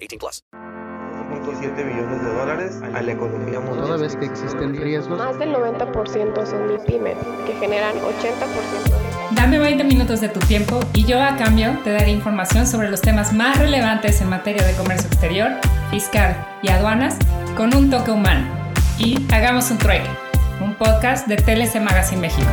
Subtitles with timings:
[0.00, 0.44] 18 plus.
[0.52, 3.86] 1.7 billones de dólares a la economía mundial.
[3.86, 5.18] Toda vez que existen riesgos.
[5.18, 9.34] Más del 90% son MIPYMES, que generan 80% de...
[9.36, 13.00] Dame 20 minutos de tu tiempo y yo a cambio te daré información sobre los
[13.00, 15.52] temas más relevantes en materia de comercio exterior,
[15.90, 17.16] fiscal y aduanas
[17.56, 18.46] con un toque humano
[18.98, 20.08] y Hagamos un Trueque,
[20.60, 22.48] un podcast de TLC Magazine México.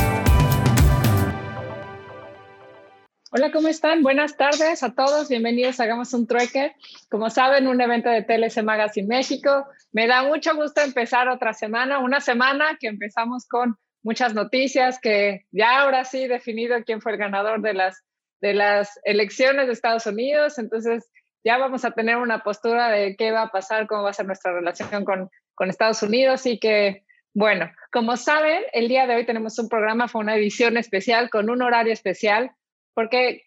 [3.32, 4.04] Hola, ¿cómo están?
[4.04, 5.30] Buenas tardes a todos.
[5.30, 6.76] Bienvenidos a Hagamos un Trueque.
[7.10, 9.66] Como saben, un evento de TLC Magazine México.
[9.92, 15.46] Me da mucho gusto empezar otra semana, una semana que empezamos con muchas noticias, que
[15.52, 18.04] ya ahora sí definido quién fue el ganador de las,
[18.42, 20.58] de las elecciones de Estados Unidos.
[20.58, 21.10] Entonces,
[21.44, 24.26] ya vamos a tener una postura de qué va a pasar, cómo va a ser
[24.26, 29.26] nuestra relación con con Estados Unidos y que, bueno, como saben, el día de hoy
[29.26, 32.52] tenemos un programa, fue una edición especial con un horario especial,
[32.98, 33.44] porque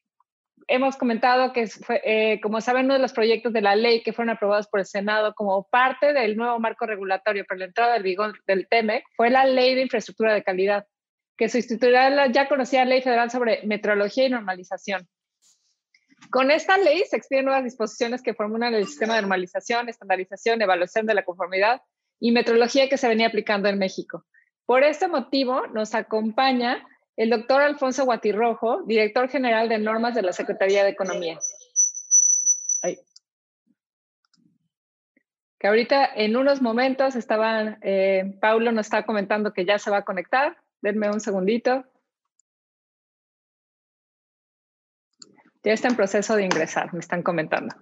[0.68, 1.68] hemos comentado que,
[2.04, 4.86] eh, como saben, uno de los proyectos de la ley que fueron aprobados por el
[4.86, 9.28] Senado como parte del nuevo marco regulatorio para la entrada del vigor del TEMEC fue
[9.28, 10.86] la Ley de Infraestructura de Calidad,
[11.36, 15.08] que sustituirá la ya conocida Ley Federal sobre Metrología y Normalización.
[16.30, 21.06] Con esta ley se expiden nuevas disposiciones que formulan el sistema de normalización, estandarización, evaluación
[21.06, 21.82] de la conformidad
[22.20, 24.24] y metrología que se venía aplicando en México.
[24.64, 26.86] Por este motivo, nos acompaña
[27.20, 31.38] el doctor Alfonso Guatirrojo, director general de normas de la Secretaría de Economía.
[35.58, 39.98] Que ahorita en unos momentos estaban, eh, Paulo nos está comentando que ya se va
[39.98, 40.56] a conectar.
[40.80, 41.84] Denme un segundito.
[45.62, 47.76] Ya está en proceso de ingresar, me están comentando.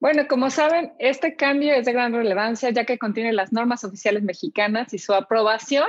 [0.00, 4.22] Bueno, como saben, este cambio es de gran relevancia ya que contiene las normas oficiales
[4.22, 5.86] mexicanas y su aprobación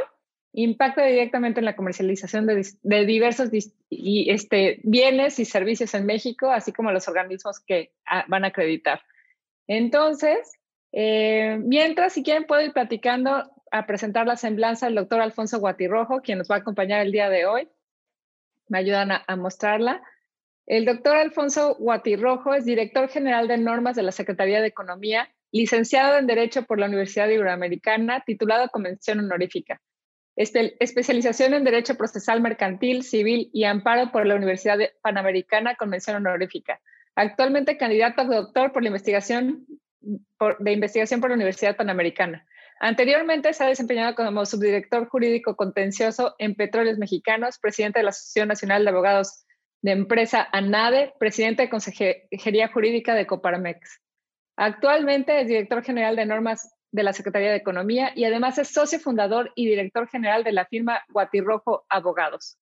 [0.51, 3.49] impacta directamente en la comercialización de, diversos
[3.89, 7.93] este, bienes y servicios en México, así como los organismos que
[8.27, 9.01] van a acreditar.
[9.67, 10.59] Entonces,
[10.91, 16.19] eh, mientras, si quieren, puedo ir platicando a presentar la semblanza del doctor Alfonso Guatirrojo,
[16.19, 17.69] quien nos va a acompañar el día de hoy.
[18.67, 20.01] Me ayudan a mostrarla.
[20.67, 26.17] El doctor Alfonso Guatirrojo es director general de normas de la Secretaría de Economía, licenciado
[26.17, 29.81] en Derecho por la Universidad Iberoamericana, titulado Convención Honorífica.
[30.35, 36.79] especialización en Derecho Procesal Mercantil, Civil y Amparo por la Universidad Panamericana, Convención Honorífica.
[37.15, 39.65] Actualmente candidato a doctor por la investigación
[40.59, 42.47] de investigación por la Universidad Panamericana.
[42.79, 48.47] Anteriormente se ha desempeñado como subdirector jurídico contencioso en Petróleos Mexicanos, presidente de la Asociación
[48.47, 49.45] Nacional de Abogados
[49.81, 53.99] de empresa ANADE, presidente de Consejería Jurídica de Coparmex.
[54.57, 58.99] Actualmente es director general de normas de la Secretaría de Economía y además es socio
[58.99, 62.57] fundador y director general de la firma Guatirrojo Abogados.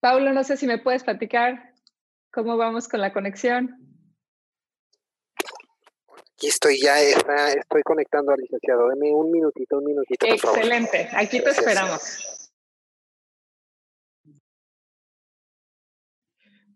[0.00, 1.72] Paulo, no sé si me puedes platicar
[2.30, 3.88] cómo vamos con la conexión.
[6.34, 8.88] Aquí estoy ya, estoy conectando al licenciado.
[8.90, 10.24] Deme un minutito, un minutito.
[10.24, 12.47] Excelente, aquí te esperamos.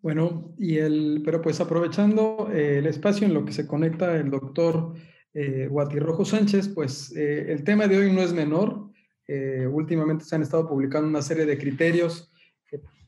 [0.03, 4.31] Bueno, y el, pero pues aprovechando eh, el espacio en lo que se conecta el
[4.31, 4.95] doctor
[5.35, 8.91] eh, Guatirrojo Sánchez, pues eh, el tema de hoy no es menor.
[9.27, 12.29] Eh, últimamente se han estado publicando una serie de criterios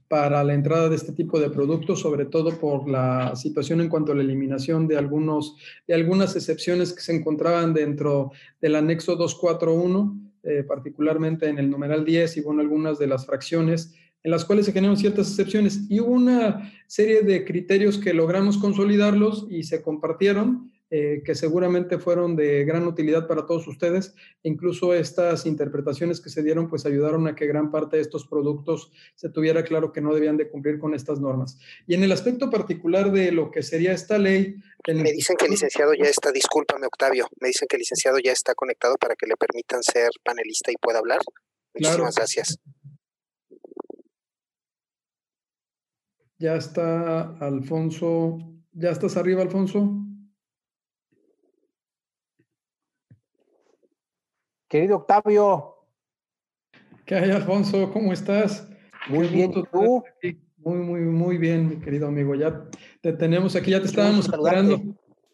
[0.09, 4.13] para la entrada de este tipo de productos, sobre todo por la situación en cuanto
[4.13, 5.57] a la eliminación de, algunos,
[5.89, 8.31] de algunas excepciones que se encontraban dentro
[8.61, 10.33] del anexo 241,
[10.69, 14.73] particularmente en el numeral 10 y bueno, algunas de las fracciones en las cuales se
[14.73, 20.73] generan ciertas excepciones y hubo una serie de criterios que logramos consolidarlos y se compartieron
[20.97, 24.15] eh, que seguramente fueron de gran utilidad para todos ustedes.
[24.45, 28.93] Incluso estas interpretaciones que se dieron, pues ayudaron a que gran parte de estos productos
[29.17, 31.59] se tuviera claro que no debían de cumplir con estas normas.
[31.89, 34.55] Y en el aspecto particular de lo que sería esta ley...
[34.87, 38.31] Me dicen que el licenciado ya está, discúlpame Octavio, me dicen que el licenciado ya
[38.31, 41.23] está conectado para que le permitan ser panelista y pueda hablar.
[41.75, 42.61] Muchísimas gracias.
[46.45, 48.37] Ya está Alfonso.
[48.73, 49.91] ¿Ya estás arriba, Alfonso?
[54.69, 55.75] Querido Octavio.
[57.07, 57.91] ¿Qué hay, Alfonso?
[57.91, 58.69] ¿Cómo estás?
[59.09, 60.05] Muy bien, ¿tú?
[60.59, 62.35] Muy, muy, muy bien, mi querido amigo.
[62.35, 62.69] Ya
[63.01, 64.83] te tenemos aquí, ya te estábamos esperando.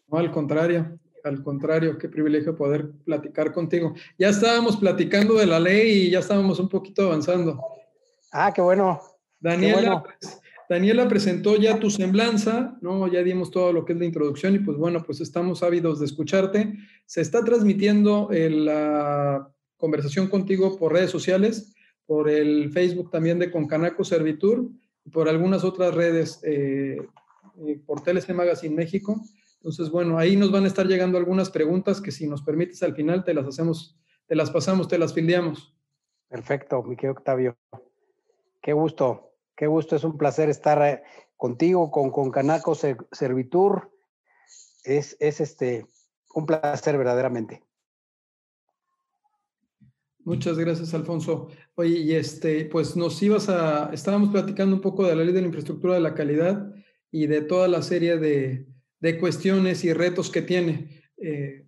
[0.07, 3.95] No, al contrario, al contrario, qué privilegio poder platicar contigo.
[4.17, 7.59] Ya estábamos platicando de la ley y ya estábamos un poquito avanzando.
[8.31, 9.01] Ah, qué bueno.
[9.41, 10.40] Daniela, pues,
[10.71, 13.05] Daniela presentó ya tu semblanza, ¿no?
[13.09, 16.05] Ya dimos todo lo que es la introducción y pues bueno, pues estamos ávidos de
[16.05, 16.77] escucharte.
[17.05, 21.75] Se está transmitiendo la conversación contigo por redes sociales,
[22.05, 24.69] por el Facebook también de Concanaco Servitur
[25.11, 27.01] por algunas otras redes, eh,
[27.67, 29.19] eh, por TLC Magazine México.
[29.55, 32.95] Entonces, bueno, ahí nos van a estar llegando algunas preguntas que si nos permites al
[32.95, 35.75] final te las hacemos, te las pasamos, te las fildeamos.
[36.29, 37.57] Perfecto, mi querido Octavio.
[38.61, 39.30] Qué gusto.
[39.61, 41.03] Qué gusto, es un placer estar eh,
[41.37, 43.91] contigo, con, con Canaco Servitur.
[44.83, 45.85] Es, es este,
[46.33, 47.63] un placer verdaderamente.
[50.23, 51.49] Muchas gracias, Alfonso.
[51.75, 55.41] Oye, y este, pues nos ibas a, estábamos platicando un poco de la ley de
[55.41, 56.73] la infraestructura de la calidad
[57.11, 58.65] y de toda la serie de,
[58.99, 61.03] de cuestiones y retos que tiene.
[61.17, 61.67] Eh,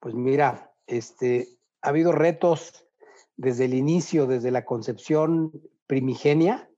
[0.00, 1.46] pues mira, este,
[1.80, 2.88] ha habido retos
[3.36, 5.52] desde el inicio, desde la concepción
[5.88, 6.70] primigenia,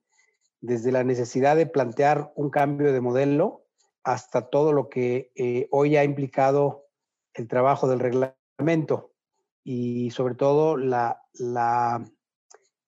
[0.61, 3.67] desde la necesidad de plantear un cambio de modelo
[4.03, 6.87] hasta todo lo que eh, hoy ha implicado
[7.33, 9.11] el trabajo del reglamento
[9.63, 10.87] y sobre todo el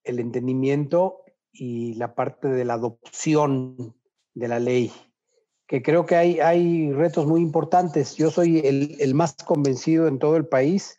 [0.05, 1.21] entendimiento
[1.51, 3.95] y la parte de la adopción
[4.33, 4.91] de la ley,
[5.67, 8.15] que creo que hay, retos muy importantes.
[8.15, 10.97] Yo soy el más convencido en todo el país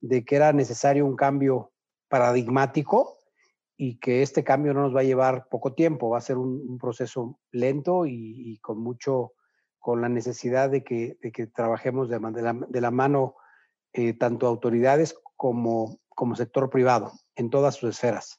[0.00, 1.72] de que era necesario un cambio
[2.08, 3.19] paradigmático
[3.82, 6.76] y que este cambio no nos va a llevar poco tiempo, va a ser un,
[6.78, 9.32] proceso lento y, con mucho,
[9.78, 13.36] con la necesidad de que, de que trabajemos de, la, de la mano
[13.94, 18.38] eh, tanto autoridades como, como sector privado en todas sus esferas.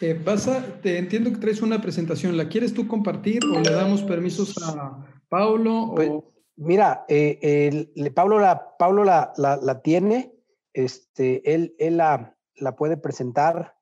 [0.00, 0.48] Eh, vas
[0.82, 2.36] te entiendo que traes una presentación.
[2.36, 5.90] ¿La quieres tú compartir o le damos permisos a Paulo?
[5.96, 6.12] Pues,
[6.54, 10.33] mira, eh, Pablo, la, Pablo la, la, la tiene
[10.74, 12.36] este, él, él la,
[12.76, 13.76] puede presentar.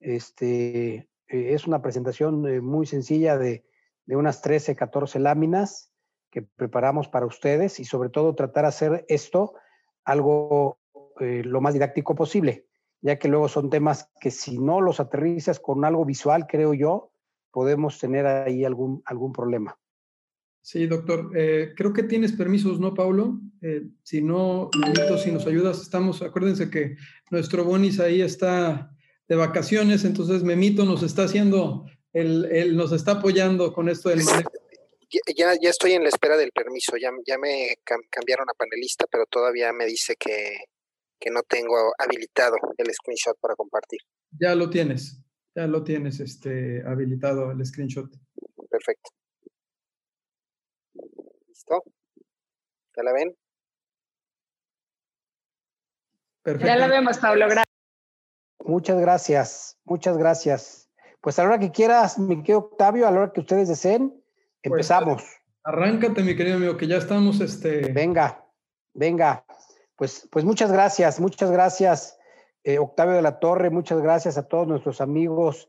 [0.00, 3.64] Este, eh, es una presentación eh, muy sencilla de,
[4.04, 5.90] de, unas 13, 14 láminas
[6.30, 9.54] que preparamos para ustedes y sobre todo tratar de hacer esto
[10.04, 10.78] algo
[11.20, 12.66] eh, lo más didáctico posible,
[13.00, 17.12] ya que luego son temas que si no los aterrizas con algo visual, creo yo,
[17.52, 19.78] podemos tener ahí algún, algún problema.
[20.62, 21.32] Sí, doctor.
[21.36, 23.40] Eh, creo que tienes permisos, ¿no, Paulo?
[23.60, 24.70] Eh, si no,
[25.22, 26.96] si nos ayudas, estamos, acuérdense que
[27.30, 28.94] nuestro Bonis ahí está
[29.26, 34.50] de vacaciones, entonces Memito nos está haciendo, él, nos está apoyando con esto del manejo.
[35.36, 37.76] Ya, ya estoy en la espera del permiso, ya, ya me
[38.08, 40.56] cambiaron a panelista, pero todavía me dice que,
[41.20, 44.00] que no tengo habilitado el screenshot para compartir.
[44.38, 45.22] Ya lo tienes,
[45.54, 48.10] ya lo tienes este, habilitado el screenshot.
[48.70, 49.10] Perfecto.
[51.68, 53.36] ¿Ya la ven?
[56.42, 56.66] Perfecto.
[56.66, 57.46] Ya la vemos, Pablo.
[57.46, 57.66] Gracias.
[58.64, 60.90] Muchas gracias, muchas gracias.
[61.20, 64.10] Pues a la hora que quieras, mi querido Octavio, a la hora que ustedes deseen,
[64.10, 64.22] pues,
[64.62, 65.24] empezamos.
[65.64, 67.92] arráncate, mi querido amigo, que ya estamos, este...
[67.92, 68.44] Venga,
[68.94, 69.44] venga.
[69.96, 72.18] Pues, pues muchas gracias, muchas gracias,
[72.64, 75.68] eh, Octavio de la Torre, muchas gracias a todos nuestros amigos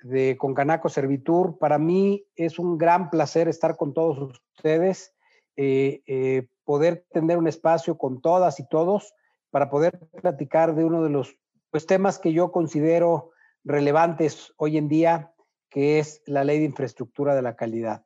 [0.00, 1.58] de Concanaco Servitur.
[1.58, 5.15] Para mí es un gran placer estar con todos ustedes
[5.56, 9.14] eh, eh, poder tener un espacio con todas y todos
[9.50, 11.36] para poder platicar de uno de los
[11.70, 13.30] pues, temas que yo considero
[13.64, 15.32] relevantes hoy en día,
[15.70, 18.04] que es la ley de infraestructura de la calidad.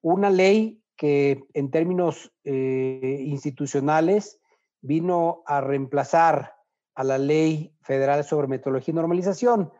[0.00, 4.40] Una ley que en términos eh, institucionales
[4.80, 6.54] vino a reemplazar
[6.94, 9.72] a la ley federal sobre metodología y normalización.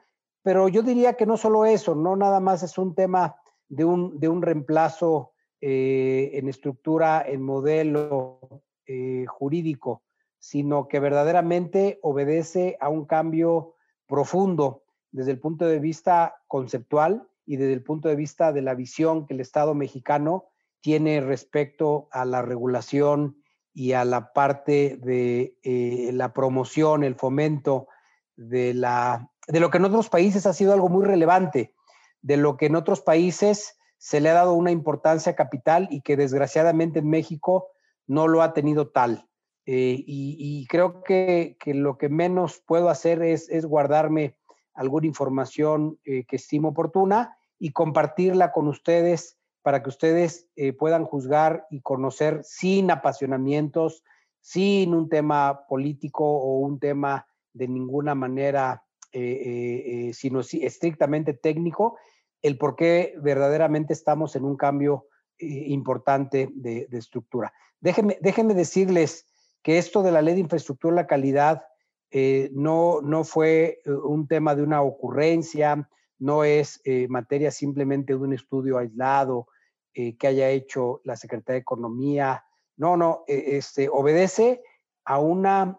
[0.43, 3.37] Pero yo diría que no solo eso, no nada más es un tema
[3.69, 5.32] de un, de un reemplazo
[5.65, 8.41] eh, en estructura, en modelo
[8.85, 10.03] eh, jurídico,
[10.41, 13.77] sino que verdaderamente obedece a un cambio
[14.09, 18.75] profundo desde el punto de vista conceptual y desde el punto de vista de la
[18.75, 20.47] visión que el Estado mexicano
[20.81, 23.37] tiene respecto a la regulación
[23.73, 27.87] y a la parte de eh, la promoción, el fomento
[28.35, 31.73] de, la, de lo que en otros países ha sido algo muy relevante,
[32.21, 36.17] de lo que en otros países se le ha dado una importancia capital y que
[36.17, 37.69] desgraciadamente en México
[38.09, 39.29] no lo ha tenido tal.
[39.65, 44.37] Eh, y, creo que, lo que menos puedo hacer es, guardarme
[44.75, 51.05] alguna información eh, que estimo oportuna y compartirla con ustedes para que ustedes eh, puedan
[51.05, 54.03] juzgar y conocer sin apasionamientos,
[54.41, 58.83] sin un tema político o un tema de ninguna manera,
[59.13, 61.99] sino estrictamente técnico,
[62.43, 65.07] el por qué verdaderamente estamos en un cambio
[65.39, 67.53] importante de, estructura.
[67.81, 69.27] Déjenme, decirles
[69.63, 71.65] que esto de la ley de infraestructura la calidad
[72.11, 78.13] eh, no, no fue eh, un tema de una ocurrencia, no es eh, materia simplemente
[78.13, 79.49] de un estudio aislado
[79.95, 82.47] que haya hecho la Secretaría de Economía.
[82.79, 84.63] No, no, este, obedece
[85.05, 85.79] a una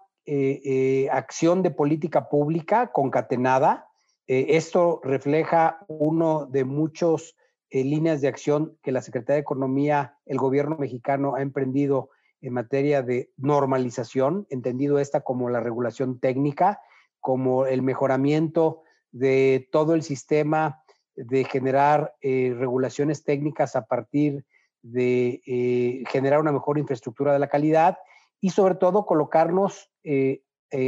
[1.11, 3.87] acción de política pública concatenada.
[4.27, 7.35] Esto refleja uno de muchos
[7.69, 12.09] líneas de acción que la Secretaría de Economía, el gobierno mexicano ha emprendido
[12.43, 16.81] en materia de normalización, entendido esta como la regulación técnica,
[17.21, 20.83] como el mejoramiento de todo el sistema
[21.15, 24.45] de generar eh, regulaciones técnicas a partir
[24.81, 27.97] de eh, generar una mejor infraestructura de la calidad
[28.41, 30.43] y sobre todo colocarnos eh,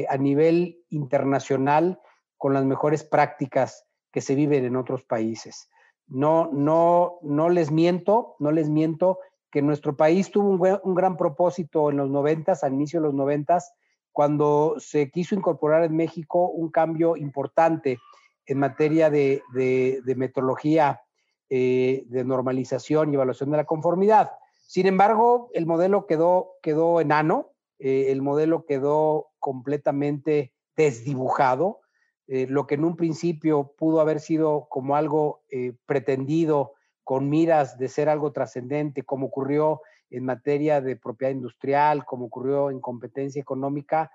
[0.10, 2.00] a nivel internacional
[2.38, 5.70] con las mejores prácticas que se viven en otros países.
[6.08, 9.20] No, no, no les miento, no les miento
[9.51, 13.74] que nuestro país tuvo un, gran propósito en los noventas, al inicio de los noventas,
[14.12, 18.00] cuando se quiso incorporar en México un cambio importante
[18.46, 21.01] en materia de, de, metodología
[21.50, 24.32] eh, de normalización y evaluación de la conformidad.
[24.68, 31.80] Sin embargo, el modelo quedó, quedó enano, eh, el modelo quedó completamente desdibujado,
[32.27, 35.41] eh, lo que en un principio pudo haber sido como algo
[35.86, 42.25] pretendido con miras de ser algo trascendente, como ocurrió en materia de propiedad industrial, como
[42.25, 44.12] ocurrió en competencia económica,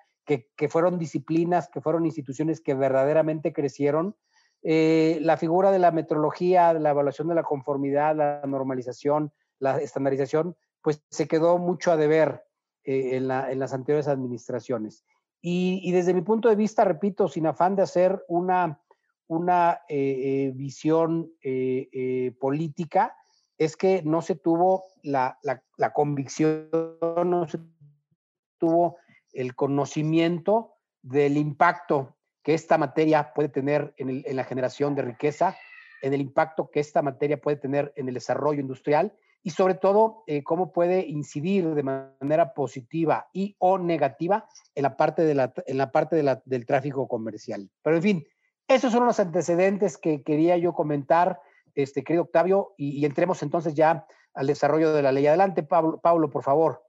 [0.56, 4.14] que, fueron disciplinas, que fueron instituciones que verdaderamente crecieron.
[4.62, 9.80] Eh, la figura de la metrología, de la evaluación de la conformidad, la normalización, la
[9.80, 12.44] estandarización, pues se quedó mucho a deber
[12.84, 15.04] eh, en, las anteriores administraciones.
[15.42, 18.80] Y, desde mi punto de vista, repito, sin afán de hacer una
[19.30, 23.14] una eh, eh, visión eh, política
[23.58, 25.38] es que no se tuvo la,
[25.94, 26.68] convicción,
[27.24, 27.60] no se
[28.58, 28.96] tuvo
[29.32, 35.56] el conocimiento del impacto que esta materia puede tener en, la generación de riqueza,
[36.02, 40.24] en el impacto que esta materia puede tener en el desarrollo industrial y sobre todo
[40.44, 45.78] cómo puede incidir de manera positiva y o negativa en la parte, de la, en
[45.78, 47.70] la parte del tráfico comercial.
[47.82, 48.26] Pero en fin,
[48.70, 51.40] esos son los antecedentes que quería yo comentar,
[51.74, 55.26] este, querido Octavio, y, entremos entonces ya al desarrollo de la ley.
[55.26, 56.84] Adelante, Pablo, Pablo por favor.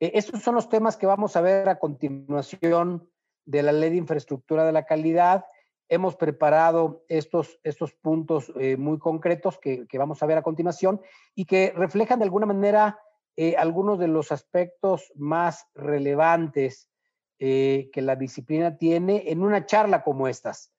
[0.00, 3.08] E, estos son los temas que vamos a ver a continuación
[3.44, 5.44] de la ley de infraestructura de la calidad.
[5.90, 11.00] Hemos preparado estos, estos puntos eh, muy concretos que, vamos a ver a continuación
[11.34, 12.98] y que reflejan de alguna manera
[13.36, 16.90] eh, algunos de los aspectos más relevantes
[17.38, 20.72] eh, que la disciplina tiene en una charla como estas.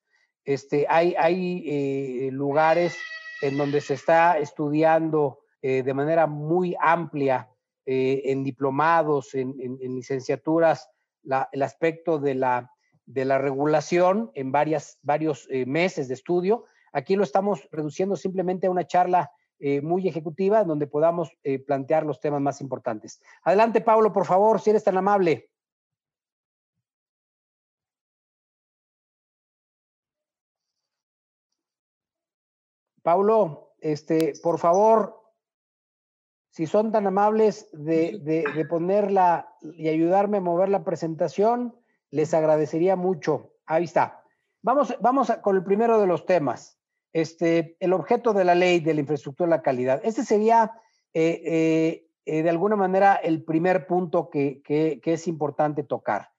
[0.44, 2.96] Este, hay hay lugares
[3.42, 7.50] en donde se está estudiando de manera muy amplia
[7.84, 10.88] en diplomados, en, licenciaturas,
[11.52, 12.72] el aspecto de la,
[13.12, 16.64] de la regulación en varias, varios meses de estudio.
[16.92, 19.30] Aquí lo estamos reduciendo simplemente a una charla
[19.82, 21.30] muy ejecutiva donde podamos
[21.66, 23.20] plantear los temas más importantes.
[23.42, 25.50] Adelante, Pablo, por favor, si eres tan amable.
[33.02, 35.20] Paulo, este, por favor,
[36.50, 41.74] si son tan amables de, ponerla y ayudarme a mover la presentación,
[42.10, 43.52] les agradecería mucho.
[43.66, 44.22] Ahí está.
[44.62, 46.78] Vamos, vamos con el primero de los temas.
[47.12, 50.00] Este, el objeto de la ley de la infraestructura de la calidad.
[50.04, 50.72] Este sería,
[51.12, 56.30] eh, eh, eh, de alguna manera, el primer punto que, que es importante tocar.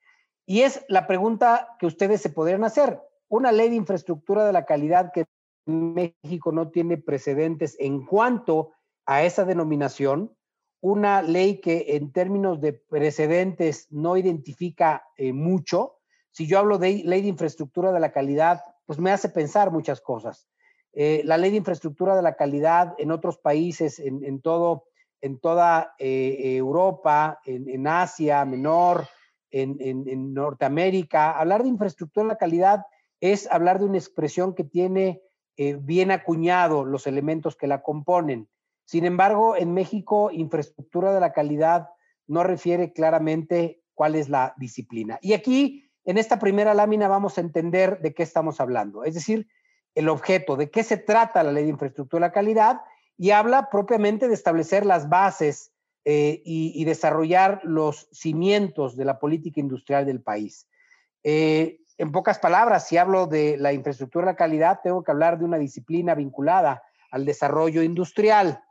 [0.45, 3.01] Y es la pregunta que ustedes se podrían hacer.
[3.27, 5.25] Una ley de infraestructura de la calidad que
[5.65, 8.71] México no tiene precedentes en cuanto
[9.05, 10.35] a esa denominación,
[10.81, 15.97] una ley que en términos de precedentes no identifica eh, mucho.
[16.31, 20.01] Si yo hablo de ley de infraestructura de la calidad, pues me hace pensar muchas
[20.01, 20.47] cosas.
[20.93, 24.87] eh, la ley de infraestructura de la calidad en otros países, en, todo,
[25.21, 29.07] en toda eh, Europa, en, Asia Menor,
[29.51, 31.39] en, Norteamérica.
[31.39, 32.85] Hablar de infraestructura de la calidad
[33.21, 35.21] es hablar de una expresión que tiene
[35.55, 38.49] bien acuñado los elementos que la componen.
[38.85, 41.89] Sin embargo, en México, infraestructura de la calidad
[42.27, 45.19] no refiere claramente cuál es la disciplina.
[45.21, 49.03] Y aquí, en esta primera lámina, vamos a entender de qué estamos hablando.
[49.03, 49.47] Es decir,
[49.95, 52.81] el objeto, de qué se trata la ley de infraestructura de la calidad
[53.17, 55.71] y habla propiamente de establecer las bases
[56.03, 60.67] eh, y, desarrollar los cimientos de la política industrial del país.
[61.23, 65.37] Eh, en pocas palabras, si hablo de la infraestructura de la calidad, tengo que hablar
[65.37, 68.63] de una disciplina vinculada al desarrollo industrial.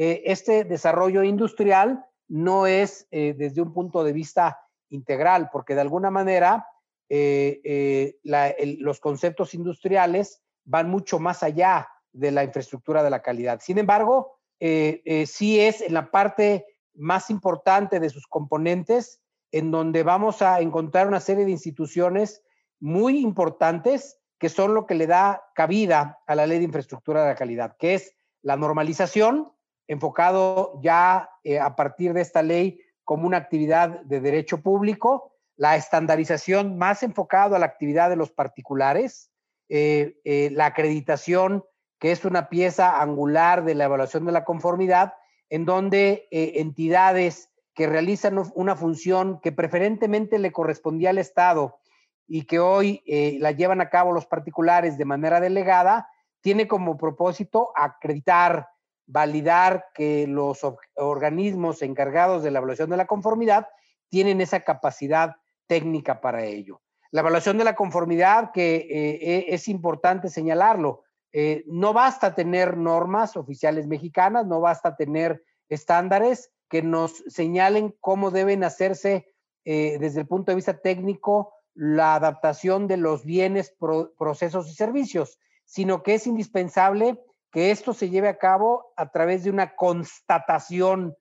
[0.00, 6.12] Eh, este desarrollo industrial no es desde un punto de vista integral, porque de alguna
[6.12, 6.64] manera
[7.08, 13.60] los conceptos industriales van mucho más allá de la infraestructura de la calidad.
[13.60, 19.20] Sin embargo, eh, eh, sí es en la parte más importante de sus componentes
[19.52, 22.42] en donde vamos a encontrar una serie de instituciones
[22.78, 27.28] muy importantes que son lo que le da cabida a la ley de infraestructura de
[27.28, 29.52] la calidad, que es la normalización,
[29.90, 35.74] enfocado ya eh, a partir de esta ley como una actividad de derecho público, la
[35.74, 39.32] estandarización más enfocado a la actividad de los particulares,
[39.68, 41.64] eh, eh, la acreditación,
[41.98, 45.14] que es una pieza angular de la evaluación de la conformidad,
[45.48, 51.80] en donde entidades que realizan una función que preferentemente le correspondía al Estado
[52.28, 53.02] y que hoy
[53.40, 56.08] la llevan a cabo los particulares de manera delegada,
[56.40, 58.68] tiene como propósito acreditar,
[59.10, 60.60] validar que los
[60.94, 63.68] organismos encargados de la evaluación de la conformidad
[64.08, 65.36] tienen esa capacidad
[65.66, 66.80] técnica para ello.
[67.10, 71.02] La evaluación de la conformidad, que eh, e, es importante señalarlo,
[71.32, 78.30] eh, no basta tener normas oficiales mexicanas, no basta tener estándares que nos señalen cómo
[78.30, 79.26] deben hacerse
[79.64, 83.74] eh, desde el punto de vista técnico la adaptación de los bienes,
[84.18, 89.44] procesos y servicios, sino que es indispensable que esto se lleve a cabo a través
[89.44, 91.16] de una constatación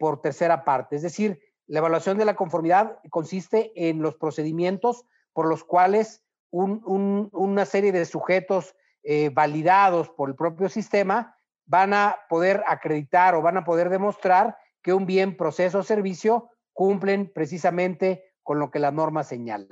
[0.00, 5.46] por tercera parte, es decir, la evaluación de la conformidad consiste en los procedimientos por
[5.46, 12.64] los cuales una serie de sujetos eh, validados por el propio sistema van a poder
[12.66, 18.58] acreditar o van a poder demostrar que un bien, proceso o servicio cumplen precisamente con
[18.58, 19.66] lo que la norma señala.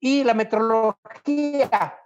[0.00, 1.98] Y la metrología,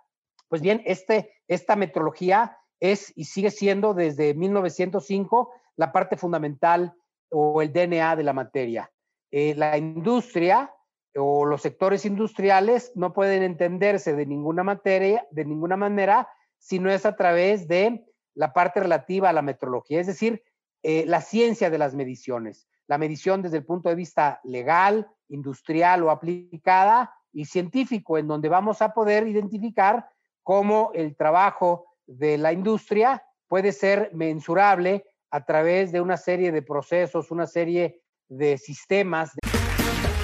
[0.49, 6.95] pues bien, este, esta metrología es y sigue siendo desde 1905 la parte fundamental
[7.31, 8.91] o el DNA de la materia.
[9.31, 10.75] Eh, la industria
[11.15, 16.91] o los sectores industriales no pueden entenderse de ninguna materia, de ninguna manera, si no
[16.91, 20.43] es a través de la parte relativa a la metrología, es decir,
[20.83, 26.03] eh, la ciencia de las mediciones, la medición desde el punto de vista legal, industrial
[26.05, 30.09] o aplicada y científico, en donde vamos a poder identificar
[30.43, 36.63] cómo el trabajo de la industria puede ser mensurable a través de una serie de
[36.63, 39.31] procesos, una serie de sistemas.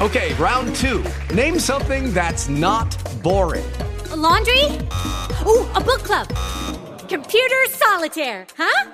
[0.00, 1.04] Okay, round two.
[1.34, 3.64] Name something that's not boring.
[4.10, 4.64] A laundry?
[5.46, 6.26] Ooh, a book club.
[7.08, 8.90] Computer solitaire, huh?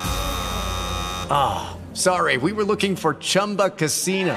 [1.31, 2.37] Ah, oh, sorry.
[2.37, 4.37] We were looking for Chumba Casino.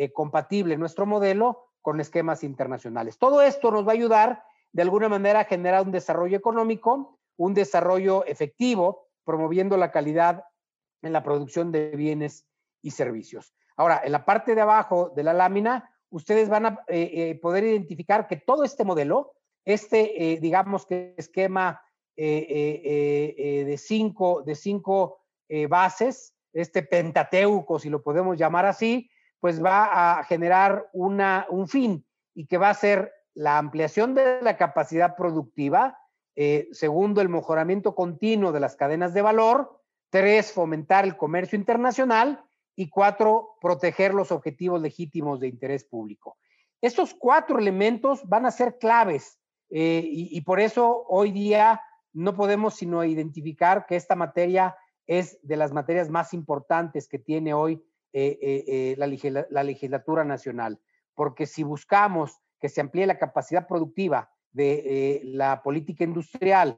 [0.00, 3.18] eh, compatible nuestro modelo con esquemas internacionales.
[3.18, 7.52] Todo esto nos va a ayudar de alguna manera a generar un desarrollo económico, un
[7.52, 10.44] desarrollo efectivo, promoviendo la calidad
[11.02, 12.46] en la producción de bienes
[12.80, 13.56] y servicios.
[13.76, 17.64] Ahora, en la parte de abajo de la lámina ustedes van a eh, eh, poder
[17.64, 19.32] identificar que todo este modelo,
[19.64, 21.82] este, digamos que esquema
[22.14, 25.24] de cinco, de cinco
[25.68, 32.04] bases, este pentateuco, si lo podemos llamar así, pues va a generar una, un fin
[32.34, 35.98] y que va a ser la ampliación de la capacidad productiva,
[36.34, 42.44] eh, segundo, el mejoramiento continuo de las cadenas de valor, tres, fomentar el comercio internacional
[42.74, 46.36] y cuatro, proteger los objetivos legítimos de interés público.
[46.80, 49.38] Estos cuatro elementos van a ser claves
[49.70, 51.80] eh, y, y por eso hoy día
[52.12, 57.54] no podemos sino identificar que esta materia es de las materias más importantes que tiene
[57.54, 60.80] hoy eh, eh, eh, la, legisla- la legislatura nacional,
[61.14, 66.76] porque si buscamos que se amplíe la capacidad productiva de la política industrial,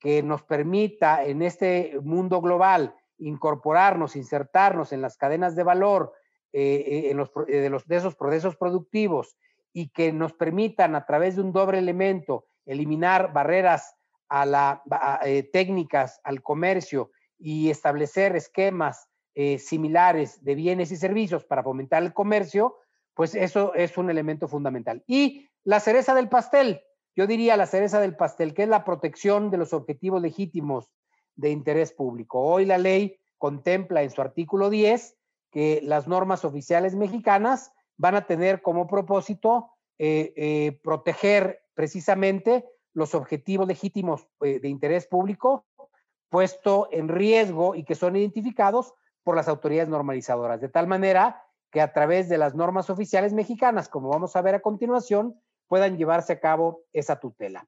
[0.00, 6.12] que nos permita en este mundo global incorporarnos, insertarnos en las cadenas de valor
[6.52, 9.36] en los, de, esos procesos productivos
[9.72, 13.96] y que nos permitan a través de un doble elemento eliminar barreras
[14.28, 14.82] a la,
[15.52, 22.12] técnicas al comercio y establecer esquemas eh, similares de bienes y servicios para fomentar el
[22.12, 22.76] comercio,
[23.14, 25.02] pues eso es un elemento fundamental.
[25.06, 26.82] Y la cereza del pastel,
[27.16, 30.90] yo diría la cereza del pastel, que es la protección de los objetivos legítimos
[31.36, 32.40] de interés público.
[32.40, 35.16] Hoy la ley contempla en su artículo 10
[35.50, 43.14] que las normas oficiales mexicanas van a tener como propósito eh, eh, proteger precisamente los
[43.14, 45.66] objetivos legítimos de interés público
[46.34, 48.92] puesto en riesgo y que son identificados
[49.24, 53.88] por las autoridades normalizadoras, de tal manera que a través de las normas oficiales mexicanas,
[53.88, 57.66] como vamos a ver a continuación, puedan llevarse a cabo esa tutela.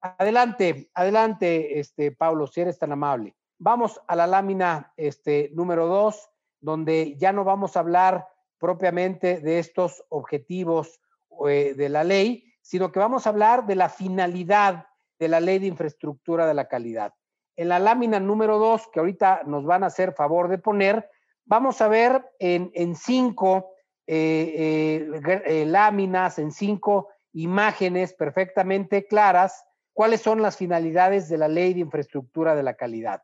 [0.00, 3.34] Adelante, adelante, este, Pablo, si eres tan amable.
[3.58, 6.30] Vamos a la lámina este, número dos,
[6.60, 8.28] donde ya no vamos a hablar
[8.58, 11.00] propiamente de estos objetivos
[11.48, 14.86] eh, de la ley, sino que vamos a hablar de la finalidad
[15.18, 17.14] de la ley de infraestructura de la calidad.
[17.56, 21.08] En la lámina número dos, que ahorita nos van a hacer favor de poner,
[21.44, 23.74] vamos a ver en, cinco
[24.06, 31.48] eh, eh, eh, láminas, en cinco imágenes perfectamente claras, cuáles son las finalidades de la
[31.48, 33.22] ley de infraestructura de la calidad.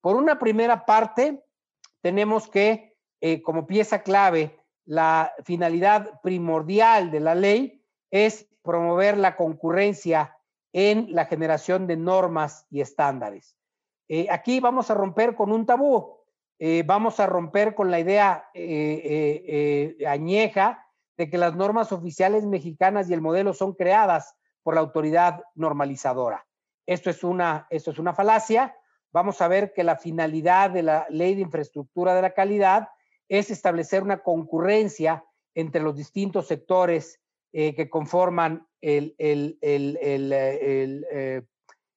[0.00, 1.44] Por una primera parte,
[2.00, 2.94] tenemos que,
[3.42, 10.36] como pieza clave, la finalidad primordial de la ley es promover la concurrencia
[10.72, 13.55] en la generación de normas y estándares.
[14.08, 16.16] Eh, aquí vamos a romper con un tabú,
[16.58, 23.10] eh, vamos a romper con la idea eh, añeja de que las normas oficiales mexicanas
[23.10, 26.46] y el modelo son creadas por la autoridad normalizadora.
[26.86, 28.76] Esto es una, esto es una falacia.
[29.12, 32.88] Vamos a ver que la finalidad de la ley de infraestructura de la calidad
[33.28, 41.48] es establecer una concurrencia entre los distintos sectores que conforman el, el, el, el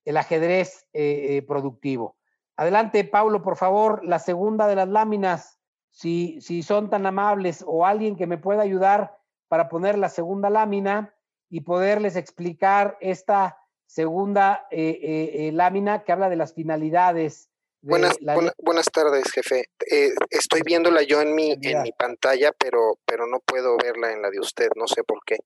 [0.10, 2.17] el ajedrez eh, eh, productivo.
[2.58, 5.60] Adelante, Paulo, por favor, la segunda de las láminas,
[5.91, 10.50] si, si son tan amables o alguien que me pueda ayudar para poner la segunda
[10.50, 11.13] lámina
[11.48, 17.48] y poderles explicar esta segunda eh, lámina que habla de las finalidades.
[17.82, 18.34] De buenas, la...
[18.34, 19.65] buena, buenas tardes, jefe.
[19.91, 24.24] Eh, estoy viéndola yo en mi, en mi pantalla, pero, pero no puedo verla en
[24.24, 25.38] la de usted, no sé por qué.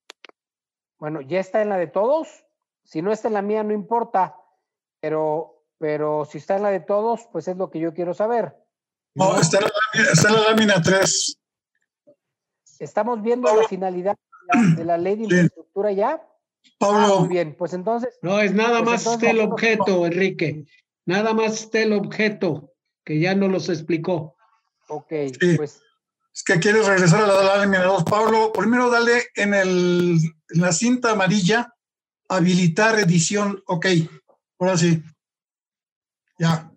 [0.99, 2.45] Bueno, ¿ya está en la de todos?
[2.85, 4.37] Si no está en la mía, no importa
[5.03, 8.55] pero, pero si está en la de todos, pues es lo que yo quiero saber.
[9.15, 11.39] No, está en la lámina, está en la lámina 3.
[12.79, 13.63] Estamos viendo Pablo.
[13.63, 15.95] la finalidad de la, de la ley de infraestructura sí.
[15.97, 16.25] ya.
[16.77, 17.15] Pablo.
[17.17, 18.17] Ah, muy bien, pues entonces.
[18.21, 20.65] No, es nada pues más entonces, el objeto, Enrique.
[21.05, 22.71] Nada más está el objeto,
[23.03, 24.37] que ya no los explicó.
[24.87, 25.57] Ok, sí.
[25.57, 25.81] pues.
[26.33, 28.53] Es que quieres regresar a la lámina 2, Pablo.
[28.53, 31.75] Primero dale en, el, en la cinta amarilla,
[32.29, 33.87] habilitar edición, ok.
[34.63, 35.03] Ahora sí.
[36.39, 36.71] Ya.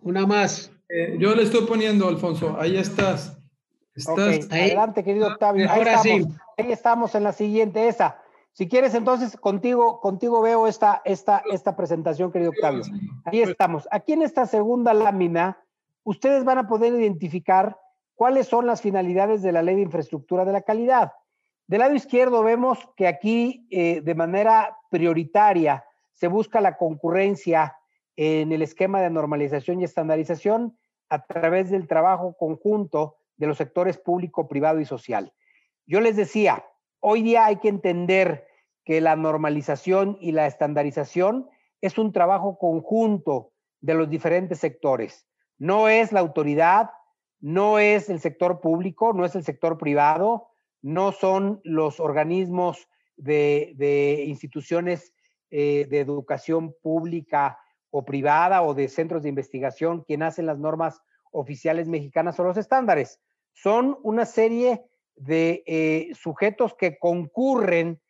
[0.00, 0.70] Una más.
[0.90, 2.60] Eh, yo le estoy poniendo, Alfonso.
[2.60, 3.38] Ahí estás.
[3.94, 4.66] estás okay.
[4.66, 5.64] Adelante, querido Octavio.
[5.64, 6.28] Ahí Ahora estamos.
[6.28, 6.38] sí.
[6.58, 8.20] Ahí estamos en la siguiente, esa.
[8.52, 12.82] Si quieres, entonces contigo, contigo veo esta, esta, esta presentación, querido Octavio.
[13.24, 13.88] Ahí estamos.
[13.90, 15.58] Aquí en esta segunda lámina,
[16.02, 17.78] ustedes van a poder identificar
[18.14, 21.12] cuáles son las finalidades de la ley de infraestructura de la calidad.
[21.66, 25.82] Del lado izquierdo vemos que aquí, eh, de manera prioritaria,
[26.14, 27.76] se busca la concurrencia
[28.16, 33.98] en el esquema de normalización y estandarización a través del trabajo conjunto de los sectores
[33.98, 35.32] público, privado y social.
[35.86, 36.64] Yo les decía,
[37.00, 38.46] hoy día hay que entender
[38.84, 41.48] que la normalización y la estandarización
[41.80, 45.26] es un trabajo conjunto de los diferentes sectores.
[45.58, 46.90] No es la autoridad,
[47.40, 50.48] no es el sector público, no es el sector privado,
[50.80, 55.13] no son los organismos de, instituciones
[55.56, 61.00] eh, de educación pública o privada o de centros de investigación quien hacen las normas
[61.30, 63.20] oficiales mexicanas o los estándares.
[63.52, 64.82] Son una serie
[65.14, 68.00] de sujetos que concurren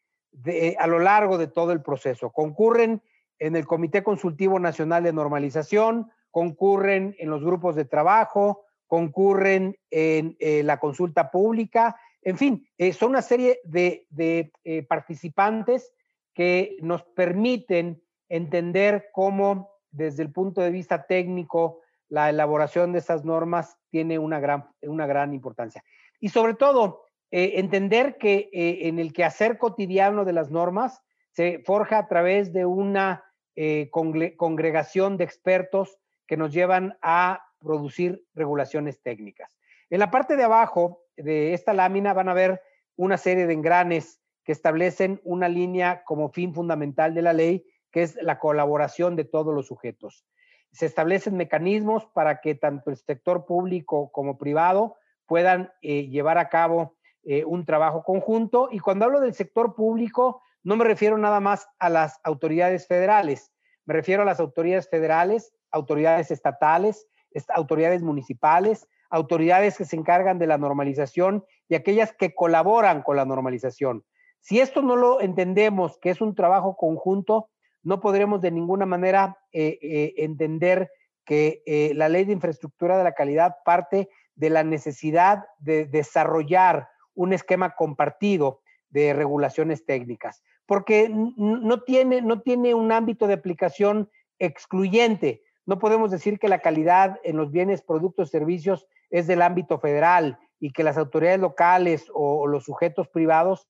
[0.78, 2.30] a lo largo de todo el proceso.
[2.30, 3.02] Concurren
[3.38, 10.34] en el Comité Consultivo Nacional de Normalización, concurren en los grupos de trabajo, concurren en
[10.66, 14.50] la consulta pública, en fin, son una serie de
[14.88, 15.92] participantes
[16.34, 23.24] que nos permiten entender cómo desde el punto de vista técnico la elaboración de esas
[23.24, 25.82] normas tiene una gran, una gran importancia.
[26.20, 31.60] Y sobre todo, eh, entender que eh, en el quehacer cotidiano de las normas se
[31.60, 33.24] forja a través de una
[33.56, 39.56] eh, congregación de expertos que nos llevan a producir regulaciones técnicas.
[39.90, 42.60] En la parte de abajo de esta lámina van a ver
[42.96, 48.02] una serie de engranes que establecen una línea como fin fundamental de la ley, que
[48.02, 50.26] es la colaboración de todos los sujetos.
[50.72, 56.48] Se establecen mecanismos para que tanto el sector público como privado puedan eh, llevar a
[56.48, 58.68] cabo eh, un trabajo conjunto.
[58.70, 63.52] Y cuando hablo del sector público, no me refiero nada más a las autoridades federales,
[63.86, 67.06] me refiero a las autoridades federales, autoridades estatales,
[67.48, 73.24] autoridades municipales, autoridades que se encargan de la normalización y aquellas que colaboran con la
[73.24, 74.04] normalización.
[74.44, 77.48] Si esto no lo entendemos, que es un trabajo conjunto,
[77.82, 80.90] no podremos de ninguna manera eh, eh, entender
[81.24, 86.88] que eh, la ley de infraestructura de la calidad parte de la necesidad de desarrollar
[87.14, 94.10] un esquema compartido de regulaciones técnicas, porque no tiene, no tiene un ámbito de aplicación
[94.38, 95.42] excluyente.
[95.64, 100.38] No podemos decir que la calidad en los bienes, productos, servicios es del ámbito federal
[100.60, 103.68] y que las autoridades locales o los sujetos privados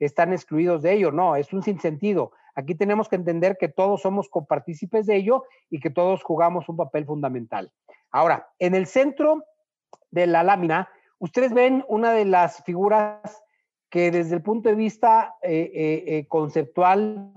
[0.00, 1.12] están excluidos de ello.
[1.12, 2.32] No, es un sinsentido.
[2.54, 6.76] Aquí tenemos que entender que todos somos copartícipes de ello y que todos jugamos un
[6.76, 7.72] papel fundamental.
[8.10, 9.44] Ahora, en el centro
[10.10, 13.42] de la lámina, ustedes ven una de las figuras
[13.88, 17.32] que desde el punto de vista eh, eh, eh, conceptual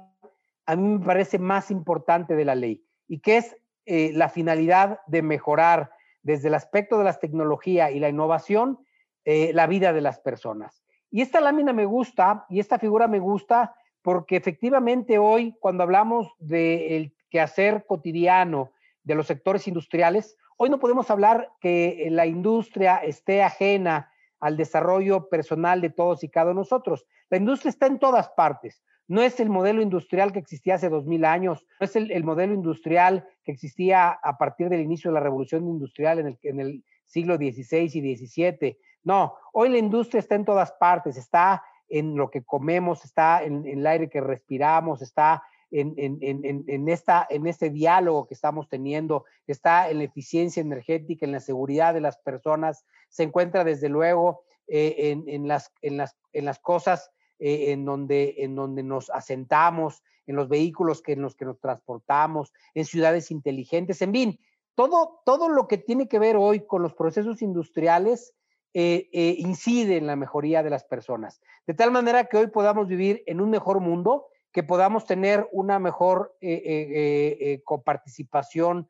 [0.65, 5.21] a mí me parece más importante de la ley y que es la finalidad de
[5.21, 8.80] mejorar desde el aspecto de la tecnología y la innovación
[9.26, 10.82] la vida de las personas.
[11.13, 16.34] Y esta lámina me gusta y esta figura me gusta porque efectivamente hoy, cuando hablamos
[16.39, 18.71] del quehacer cotidiano
[19.04, 25.30] de los sectores industriales, hoy no podemos hablar que la industria esté ajena al desarrollo
[25.30, 27.06] personal de todos y cada uno de nosotros.
[27.30, 28.82] La industria está en todas partes.
[29.08, 32.56] No es el modelo industrial que existía hace dos mil años, no es el, modelo
[32.56, 37.91] industrial que existía a partir del inicio de la revolución industrial en el siglo XVI
[37.93, 38.80] y XVII.
[39.03, 43.65] No, hoy la industria está en todas partes, está en lo que comemos, está en,
[43.65, 49.97] el aire que respiramos, está en, esta, en este diálogo que estamos teniendo, está en
[49.99, 55.47] la eficiencia energética, en la seguridad de las personas, se encuentra desde luego eh, en,
[55.47, 60.47] las, en, las, en las cosas eh, en, donde, en donde nos asentamos, en los
[60.47, 64.39] vehículos que, en los que nos transportamos, en ciudades inteligentes, en fin,
[64.75, 68.33] todo, todo lo que tiene que ver hoy con los procesos industriales
[68.75, 71.39] eh, eh, incide en la mejoría de las personas.
[71.67, 75.77] De tal manera que hoy podamos vivir en un mejor mundo, que podamos tener una
[75.77, 78.89] mejor eh, coparticipación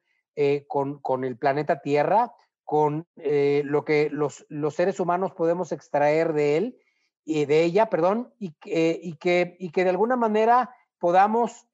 [0.67, 6.58] con, con, el planeta Tierra, con lo que los, los, seres humanos podemos extraer de
[6.58, 6.78] él
[7.26, 11.67] y de ella, perdón, y, y, que, y que de alguna manera podamos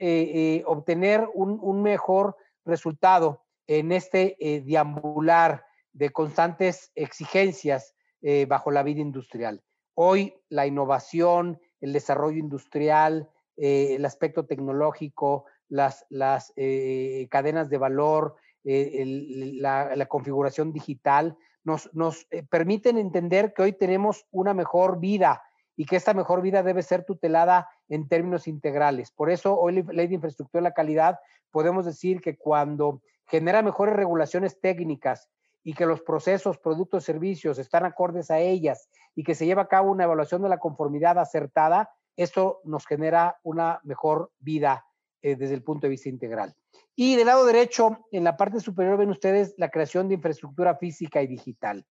[0.66, 9.02] obtener un, un, mejor resultado en este deambular de constantes exigencias eh, bajo la vida
[9.02, 9.64] industrial.
[9.94, 17.78] Hoy la innovación, el desarrollo industrial, eh, el aspecto tecnológico, las, las eh, cadenas de
[17.78, 25.42] valor, la, configuración digital, nos, nos permiten entender que hoy tenemos una mejor vida
[25.78, 29.12] y que esta mejor vida debe ser tutelada en términos integrales.
[29.12, 31.20] Por eso, hoy la ley de infraestructura de la calidad,
[31.52, 35.30] podemos decir que cuando genera mejores regulaciones técnicas
[35.64, 39.68] y que los procesos, productos, servicios están acordes a ellas y que se lleva a
[39.68, 44.86] cabo una evaluación de la conformidad acertada, eso nos genera una mejor vida
[45.22, 46.56] eh, desde el punto de vista integral.
[46.96, 51.22] Y del lado derecho, en la parte superior ven ustedes la creación de infraestructura física
[51.22, 51.86] y digital.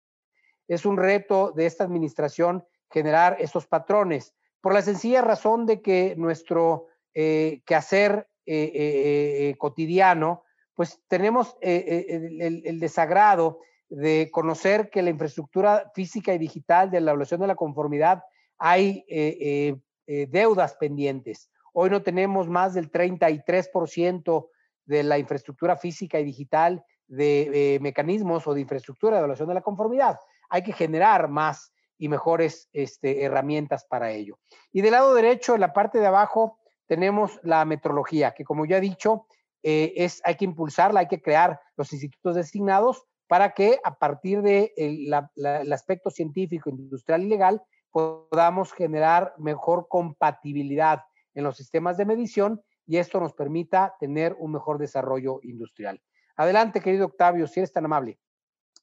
[0.67, 6.15] Es un reto de esta administración generar esos patrones, por la sencilla razón de que
[6.17, 10.43] nuestro eh, quehacer eh, cotidiano
[10.77, 17.01] pues tenemos eh, eh, el, desagrado de conocer que la infraestructura física y digital de
[17.01, 18.23] la evaluación de la conformidad
[18.59, 21.49] hay eh, deudas pendientes.
[21.73, 24.49] Hoy no tenemos más del 33%
[24.85, 29.61] de la infraestructura física y digital de mecanismos o de infraestructura de evaluación de la
[29.61, 30.19] conformidad.
[30.47, 34.37] Hay que generar más y mejores este, herramientas para ello.
[34.71, 38.77] Y del lado derecho, en la parte de abajo, tenemos la metrología, que como ya
[38.77, 39.25] he dicho,
[39.69, 44.41] eh, es, hay que impulsarla, hay que crear los institutos designados para que a partir
[44.41, 51.01] del de aspecto científico, industrial y legal podamos generar mejor compatibilidad
[51.34, 56.01] en los sistemas de medición y esto nos permita tener un mejor desarrollo industrial.
[56.38, 58.17] Adelante, querido Octavio, si eres tan amable.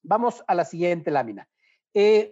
[0.03, 1.49] Vamos a la siguiente lámina.
[1.95, 2.31] Eh,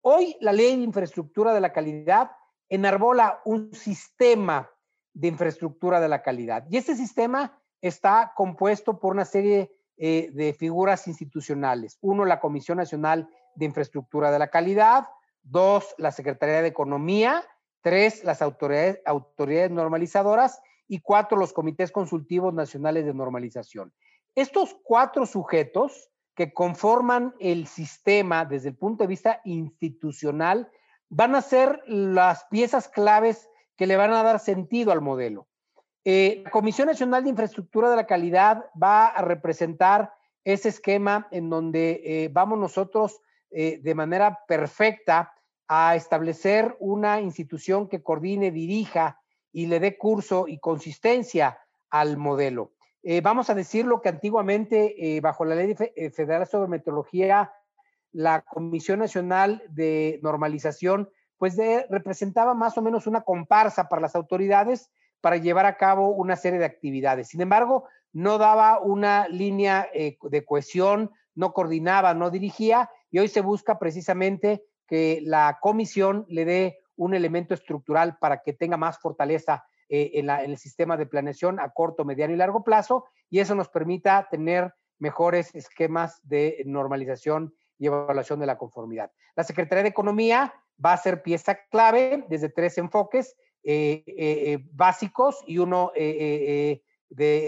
[0.00, 2.32] hoy la ley de infraestructura de la calidad
[2.68, 4.68] enarbola un sistema
[5.14, 10.54] de infraestructura de la calidad y este sistema está compuesto por una serie eh, de
[10.54, 11.98] figuras institucionales.
[12.00, 15.08] Uno, la Comisión Nacional de Infraestructura de la Calidad.
[15.42, 17.44] Dos, la Secretaría de Economía.
[17.82, 20.62] Tres, las autoridades, autoridades normalizadoras.
[20.88, 23.92] Y cuatro, los comités consultivos nacionales de normalización.
[24.34, 30.70] Estos cuatro sujetos que conforman el sistema desde el punto de vista institucional
[31.10, 35.46] van a ser las piezas claves que le van a dar sentido al modelo.
[36.04, 40.12] Eh, la Comisión Nacional de Infraestructura de la Calidad va a representar
[40.44, 45.32] ese esquema en donde eh, vamos nosotros eh, de manera perfecta
[45.68, 49.20] a establecer una institución que coordine, dirija
[49.52, 52.72] y le dé curso y consistencia al modelo.
[53.22, 57.52] vamos a decir lo que antiguamente, bajo la Ley Federal sobre Meteorología,
[58.12, 61.56] la Comisión Nacional de Normalización, pues
[61.90, 64.90] representaba más o menos una comparsa para las autoridades
[65.22, 67.28] para llevar a cabo una serie de actividades.
[67.28, 73.28] Sin embargo, no daba una línea eh, de cohesión, no coordinaba, no dirigía, y hoy
[73.28, 78.98] se busca precisamente que la comisión le dé un elemento estructural para que tenga más
[78.98, 83.54] fortaleza eh, en, el sistema de planeación a corto, mediano y largo plazo, y eso
[83.54, 89.10] nos permita tener mejores esquemas de normalización y evaluación de la conformidad.
[89.34, 90.52] La Secretaría de Economía
[90.84, 93.36] va a ser pieza clave desde tres enfoques.
[93.64, 96.82] Eh, eh, eh, básicos y uno de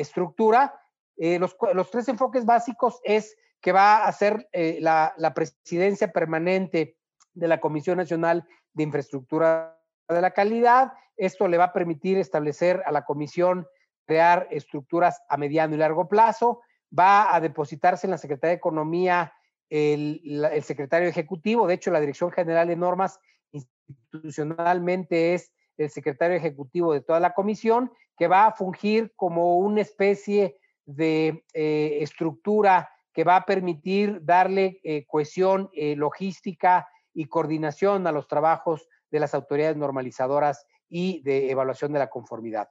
[0.01, 0.81] estructura.
[1.17, 6.97] Los, los, tres enfoques básicos es que va a ser la, la, presidencia permanente
[7.33, 9.77] de la Comisión Nacional de Infraestructura
[10.09, 10.93] de la Calidad.
[11.17, 13.67] Esto le va a permitir establecer a la comisión
[14.07, 16.61] crear estructuras a mediano y largo plazo.
[16.97, 19.33] Va a depositarse en la Secretaría de Economía
[19.69, 20.21] el,
[20.53, 21.67] el secretario ejecutivo.
[21.67, 23.19] De hecho, la Dirección General de Normas
[23.51, 29.81] institucionalmente es el secretario ejecutivo de toda la comisión, que va a fungir como una
[29.81, 38.07] especie de eh, estructura que va a permitir darle eh, cohesión, eh, logística y coordinación
[38.07, 42.69] a los trabajos de las autoridades normalizadoras y de evaluación de la conformidad.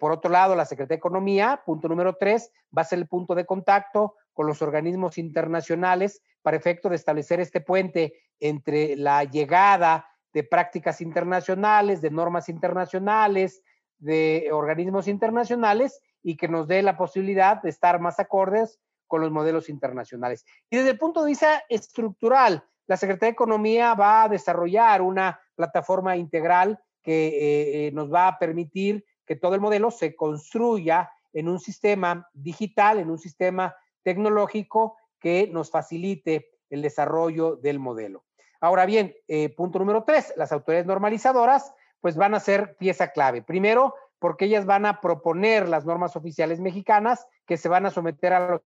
[0.00, 3.34] por otro lado, la Secretaría de Economía, punto número tres, va a ser el punto
[3.34, 10.06] de contacto con los organismos internacionales para efecto de establecer este puente entre la llegada
[10.34, 13.62] de prácticas internacionales, de normas internacionales,
[13.98, 19.30] de organismos internacionales y que nos dé la posibilidad de estar más acordes con los
[19.30, 20.44] modelos internacionales.
[20.68, 25.40] Y desde el punto de vista estructural, la Secretaría de Economía va a desarrollar una
[25.54, 31.10] plataforma integral que eh, eh, nos va a permitir que todo el modelo se construya
[31.32, 38.24] en un sistema digital, en un sistema tecnológico que nos facilite el desarrollo del modelo.
[38.64, 43.42] Ahora bien, eh, punto número tres, las autoridades normalizadoras pues van a ser pieza clave.
[43.42, 48.32] Primero, porque ellas van a proponer las normas oficiales mexicanas que se van a someter
[48.32, 48.62] a los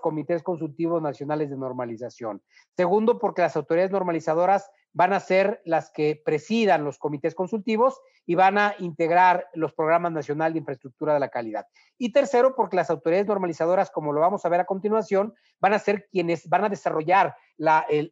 [0.00, 2.42] comités consultivos nacionales de normalización.
[2.76, 8.34] Segundo, porque las autoridades normalizadoras van a ser las que presidan los comités consultivos y
[8.34, 11.66] van a integrar los programas nacionales de infraestructura de la calidad.
[11.98, 15.78] Y tercero, porque las autoridades normalizadoras, como lo vamos a ver a continuación, van a
[15.78, 18.10] ser quienes van a desarrollar la, eh,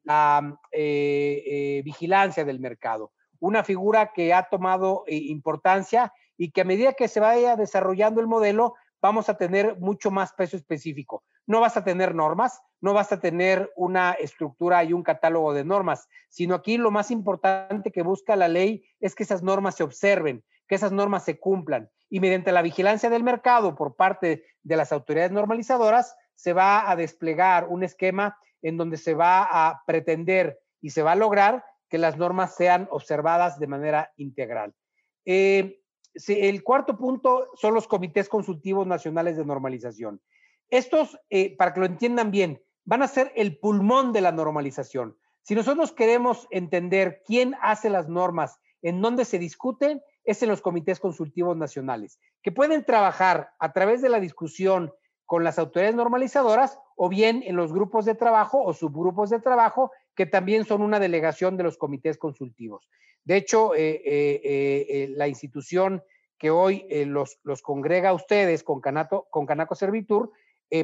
[0.73, 3.13] eh, vigilancia del mercado.
[3.41, 8.21] Una figura que ha tomado eh, importancia y que a medida que se vaya desarrollando
[8.21, 11.25] el modelo, vamos a tener mucho más peso específico.
[11.47, 15.65] No vas a tener normas, no vas a tener una estructura y un catálogo de
[15.65, 19.83] normas, sino aquí lo más importante que busca la ley es que esas normas se
[19.83, 21.91] observen, que esas normas se cumplan.
[22.11, 26.97] Y mediante la vigilancia del mercado por parte de las autoridades normalizadoras, se va a
[26.97, 31.99] desplegar un esquema en donde se va a pretender y se va a lograr que
[31.99, 34.75] las normas sean observadas de manera integral.
[35.25, 35.81] Eh,
[36.27, 40.21] el cuarto punto son los comités consultivos nacionales de normalización.
[40.71, 45.17] Estos, eh, para que lo entiendan bien, van a ser el pulmón de la normalización.
[45.43, 50.63] Si nosotros queremos entender quién hace las normas, en dónde se discuten, es en los
[50.63, 54.93] comités consultivos nacionales, que pueden trabajar a través de la discusión
[55.27, 59.91] con las autoridades normalizadoras o bien en los grupos de trabajo o subgrupos de trabajo
[60.15, 62.89] que también son una delegación de los comités consultivos.
[63.25, 66.03] De hecho, eh, eh, la institución
[66.39, 68.83] que hoy los, congrega a ustedes con,
[69.31, 70.31] con Canaco Servitur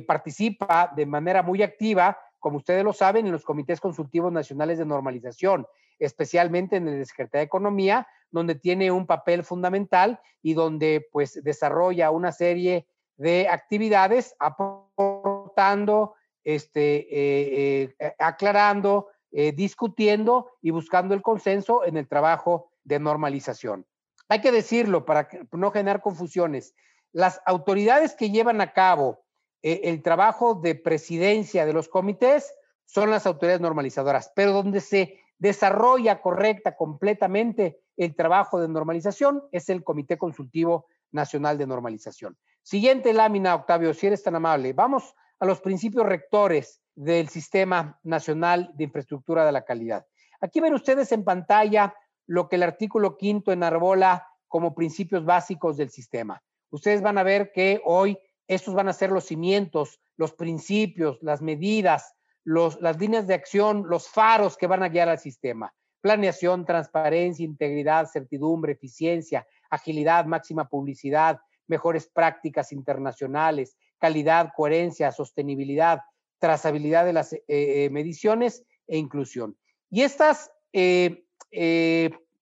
[0.07, 4.87] participa de manera muy activa, como ustedes lo saben, en los comités consultivos nacionales de
[4.87, 5.66] normalización,
[5.99, 11.43] especialmente en el de Secretaría de Economía, donde tiene un papel fundamental y donde pues
[11.43, 16.14] desarrolla una serie de actividades aportando,
[16.45, 23.87] este, aclarando, eh, discutiendo y buscando el consenso en el trabajo de normalización.
[24.28, 26.74] Hay que decirlo para no generar confusiones.
[27.12, 29.24] Las autoridades que llevan a cabo
[29.62, 32.54] eh, el trabajo de presidencia de los comités
[32.86, 39.68] son las autoridades normalizadoras, pero donde se desarrolla correcta, completamente el trabajo de normalización es
[39.68, 42.36] el Comité Consultivo Nacional de Normalización.
[42.62, 44.72] Siguiente lámina, Octavio, si eres tan amable.
[44.72, 50.06] Vamos a los principios rectores del Sistema Nacional de Infraestructura de la Calidad.
[50.40, 51.94] Aquí ven ustedes en pantalla
[52.26, 56.42] lo que el artículo quinto enarbola como principios básicos del sistema.
[56.70, 58.18] Ustedes van a ver que hoy
[58.51, 64.09] estos van a ser los cimientos, los principios, las medidas, las líneas de acción, los
[64.09, 65.72] faros que van a guiar al sistema.
[66.01, 71.38] Planeación, transparencia, integridad, certidumbre, eficiencia, agilidad, máxima publicidad,
[71.68, 76.01] mejores prácticas internacionales, calidad, coherencia, sostenibilidad,
[76.40, 79.57] trazabilidad de las eh, eh, mediciones e inclusión.
[79.90, 81.22] Y estas eh,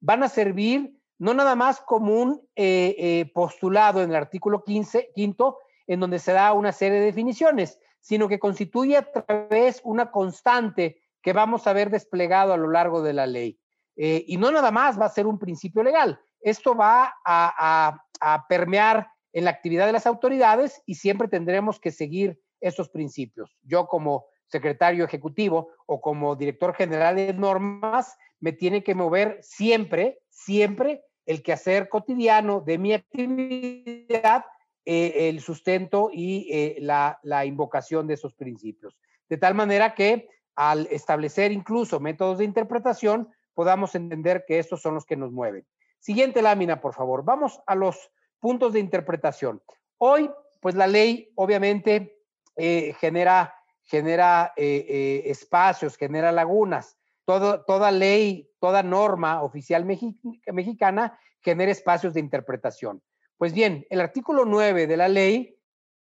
[0.00, 5.10] Van a servir no nada más como un eh, eh, postulado en el artículo 15,
[5.14, 10.10] quinto, en donde se da una serie de definiciones, sino que constituye a través una
[10.10, 13.58] constante que vamos a ver desplegado a lo largo de la ley.
[13.96, 16.18] Eh, y no nada más va a ser un principio legal.
[16.40, 21.90] Esto va a, a permear en la actividad de las autoridades y siempre tendremos que
[21.90, 23.56] seguir estos principios.
[23.62, 30.20] Yo como secretario ejecutivo o como director general de normas, me tiene que mover siempre,
[30.28, 34.44] siempre el quehacer cotidiano de mi actividad,
[34.84, 38.98] eh, el sustento y eh, la, invocación de esos principios.
[39.28, 44.94] De tal manera que al establecer incluso métodos de interpretación, podamos entender que estos son
[44.94, 45.66] los que nos mueven.
[45.98, 47.24] Siguiente lámina, por favor.
[47.24, 49.62] Vamos a los puntos de interpretación.
[49.96, 50.30] Hoy,
[50.60, 52.18] pues la ley obviamente
[52.56, 53.54] eh, genera
[53.84, 56.96] genera eh, eh, espacios, genera lagunas.
[57.24, 63.02] Todo, toda ley, toda norma oficial mexicana genera espacios de interpretación.
[63.38, 65.58] Pues bien, el artículo 9 de la ley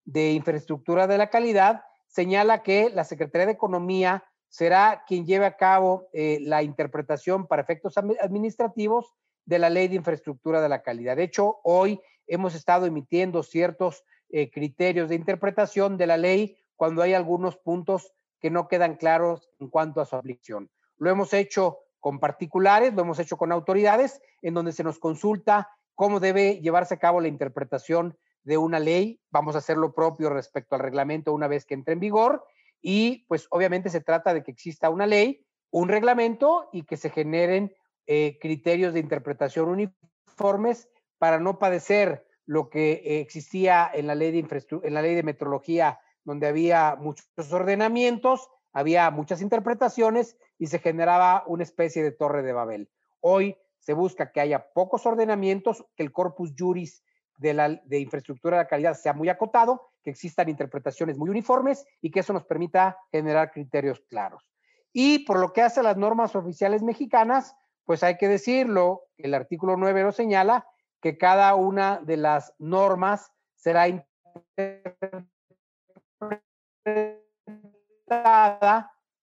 [0.06, 5.58] de infraestructura de la calidad señala que la Secretaría de Economía será quien lleve a
[5.58, 9.14] cabo eh, la interpretación para efectos administrativos
[9.46, 11.18] de la ley de infraestructura de la calidad.
[11.18, 14.04] De hecho, hoy hemos estado emitiendo ciertos
[14.52, 19.68] criterios de interpretación de la ley cuando hay algunos puntos que no quedan claros en
[19.68, 20.70] cuanto a su aplicación.
[20.98, 25.70] Lo hemos hecho con particulares, lo hemos hecho con autoridades, en donde se nos consulta
[25.96, 29.20] cómo debe llevarse a cabo la interpretación de una ley.
[29.32, 32.46] Vamos a hacer lo propio respecto al reglamento una vez que entre en vigor.
[32.82, 37.10] Y pues obviamente se trata de que exista una ley, un reglamento y que se
[37.10, 37.76] generen
[38.06, 44.66] eh, criterios de interpretación uniformes para no padecer lo que existía en la ley de
[44.84, 51.46] en la ley de metrología donde había muchos ordenamientos, había muchas interpretaciones y se generaba
[51.48, 52.90] una especie de torre de Babel.
[53.22, 57.02] Hoy se busca que haya pocos ordenamientos, que el corpus juris
[57.38, 62.12] de, la, de infraestructura de calidad sea muy acotado, que existan interpretaciones muy uniformes y
[62.12, 64.44] que eso nos permita generar criterios claros.
[64.92, 67.56] Y por lo que hace a las normas oficiales mexicanas,
[67.86, 70.68] pues hay que decirlo, el artículo 9 lo señala,
[71.00, 73.88] que cada una de las normas será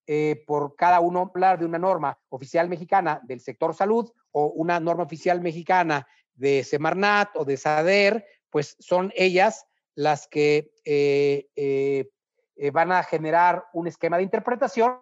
[0.07, 4.79] eh, por cada uno hablar de una norma oficial mexicana del sector salud o una
[4.81, 12.71] norma oficial mexicana de Semarnat o de SADER, pues son ellas las que eh, eh,
[12.71, 15.01] van a generar un esquema de interpretación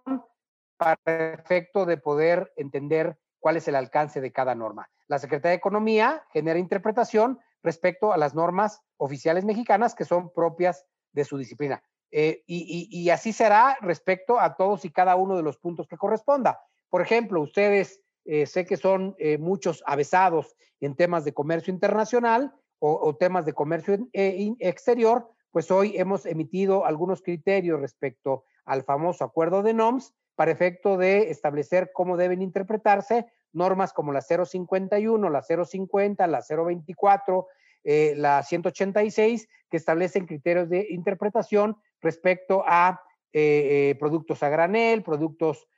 [0.76, 4.88] para efecto de poder entender cuál es el alcance de cada norma.
[5.09, 10.86] La Secretaría de Economía genera interpretación respecto a las normas oficiales mexicanas que son propias
[11.12, 11.82] de su disciplina.
[12.10, 15.96] Eh, y, y, así será respecto a todos y cada uno de los puntos que
[15.96, 16.60] corresponda.
[16.90, 22.54] Por ejemplo, ustedes eh, sé que son eh, muchos avesados en temas de comercio internacional
[22.84, 29.62] o, temas de comercio exterior, pues hoy hemos emitido algunos criterios respecto al famoso acuerdo
[29.62, 36.26] de NOMS para efecto de establecer cómo deben interpretarse normas como la 051, la 050,
[36.26, 37.46] la 024,
[37.85, 43.01] eh, la 186, que establecen criterios de interpretación respecto a
[43.33, 45.68] eh, eh, productos a granel, productos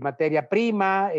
[0.00, 1.12] materia prima,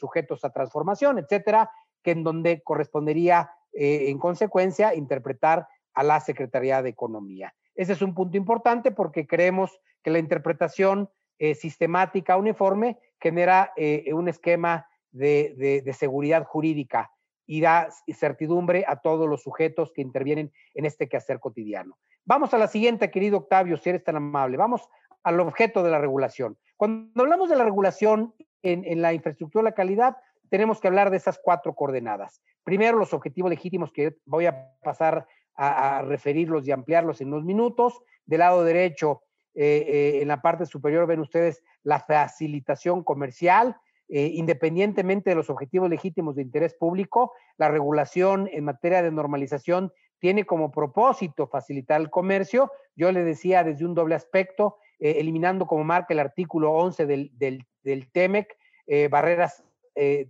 [0.00, 1.70] sujetos a transformación, etcétera,
[2.02, 7.54] que en donde correspondería en consecuencia interpretar a la Secretaría de Economía.
[7.74, 13.74] Ese es un punto importante porque creemos que la interpretación sistemática uniforme genera
[14.10, 17.10] un esquema de seguridad jurídica
[17.52, 21.98] y da certidumbre a todos los sujetos que intervienen en este quehacer cotidiano.
[22.24, 24.56] Vamos a la siguiente, querido Octavio, si eres tan amable.
[24.56, 24.88] Vamos
[25.22, 26.56] al objeto de la regulación.
[26.78, 30.16] Cuando hablamos de la regulación en, la infraestructura de la calidad,
[30.48, 32.40] tenemos que hablar de esas cuatro coordenadas.
[32.64, 38.00] Primero, los objetivos legítimos que voy a pasar a, referirlos y ampliarlos en unos minutos.
[38.24, 39.24] Del lado derecho,
[39.54, 43.76] eh, eh, en la parte superior, ven ustedes la facilitación comercial,
[44.08, 49.92] eh, independientemente de los objetivos legítimos de interés público, la regulación en materia de normalización
[50.18, 52.70] tiene como propósito facilitar el comercio.
[52.94, 58.10] Yo le decía desde un doble aspecto, eh, eliminando como marca el artículo 11 del,
[58.12, 59.64] TEMEC, eh, barreras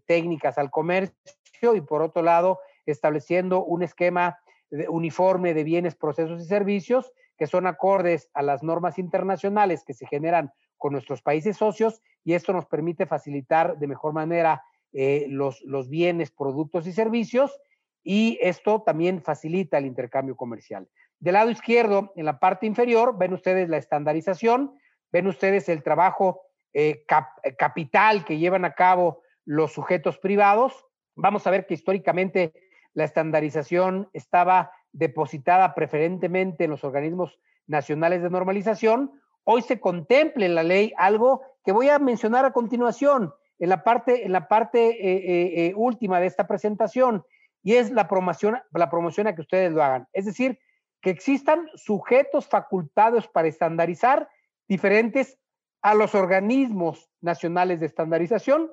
[0.06, 4.40] técnicas al comercio y por otro lado, estableciendo un esquema
[4.88, 10.06] uniforme de bienes, procesos y servicios que son acordes a las normas internacionales que se
[10.06, 10.52] generan
[10.82, 16.32] con nuestros países socios y esto nos permite facilitar de mejor manera eh, los, bienes,
[16.32, 17.56] productos y servicios
[18.02, 20.88] y esto también facilita el intercambio comercial.
[21.20, 24.76] Del lado izquierdo, en la parte inferior, ven ustedes la estandarización,
[25.12, 26.40] ven ustedes el trabajo
[26.74, 27.04] eh,
[27.44, 30.84] eh, capital que llevan a cabo los sujetos privados.
[31.14, 32.54] Vamos a ver que históricamente
[32.92, 40.54] la estandarización estaba depositada preferentemente en los organismos nacionales de normalización, hoy se contemple en
[40.54, 44.88] la ley algo que voy a mencionar a continuación en la parte, en la parte
[44.88, 47.24] eh, eh, eh, última de esta presentación,
[47.62, 50.08] y es la promoción, la promoción a que ustedes lo hagan.
[50.12, 50.58] Es decir,
[51.00, 54.28] que existan sujetos facultados para estandarizar
[54.66, 55.38] diferentes
[55.80, 58.70] a los organismos nacionales de estandarización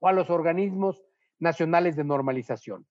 [0.00, 1.02] o a los organismos
[1.38, 2.86] nacionales de normalización.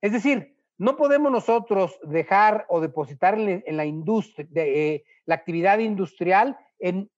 [0.00, 6.56] Es decir, no podemos nosotros dejar o depositar en, la industria, eh, la actividad industrial
[6.78, 7.10] en,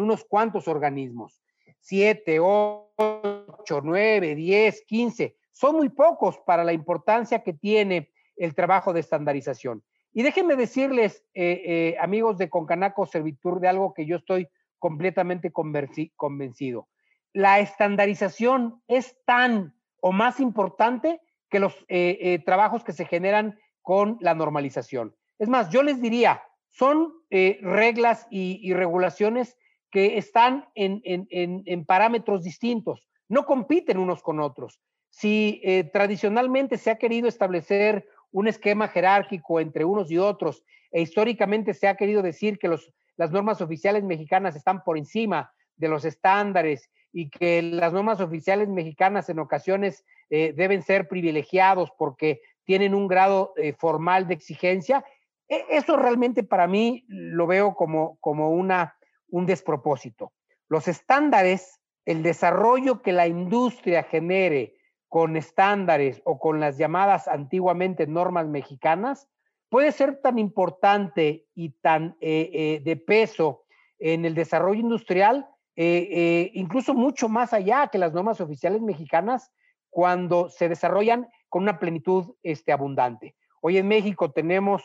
[0.00, 1.40] unos cuantos organismos.
[1.78, 5.36] Siete, ocho, nueve, diez, quince.
[5.52, 9.84] Son muy pocos para la importancia que tiene el trabajo de estandarización.
[10.12, 14.48] Y déjenme decirles, eh, eh, amigos de Concanaco Servitur, de algo que yo estoy
[14.80, 16.88] completamente convencido.
[17.32, 21.20] La estandarización es tan o más importante
[21.56, 25.16] que los eh, eh, trabajos que se generan con la normalización.
[25.38, 29.56] Es más, yo les diría, son eh, reglas y, regulaciones
[29.90, 34.82] que están en, parámetros distintos, no compiten unos con otros.
[35.08, 35.62] Si
[35.94, 41.88] tradicionalmente se ha querido establecer un esquema jerárquico entre unos y otros, e históricamente se
[41.88, 42.68] ha querido decir que
[43.16, 48.68] las normas oficiales mexicanas están por encima de los estándares y que las normas oficiales
[48.68, 55.04] mexicanas en ocasiones eh, deben ser privilegiados porque tienen un grado eh, formal de exigencia.
[55.48, 58.96] E, eso realmente para mí lo veo como, como una,
[59.28, 60.32] un despropósito.
[60.68, 64.74] Los estándares, el desarrollo que la industria genere
[65.08, 69.28] con estándares o con las llamadas antiguamente normas mexicanas,
[69.68, 73.62] puede ser tan importante y tan eh, de peso
[74.00, 79.52] en el desarrollo industrial, incluso mucho más allá que las normas oficiales mexicanas,
[79.96, 83.34] cuando se desarrollan con una plenitud este, abundante.
[83.62, 84.82] Hoy en México tenemos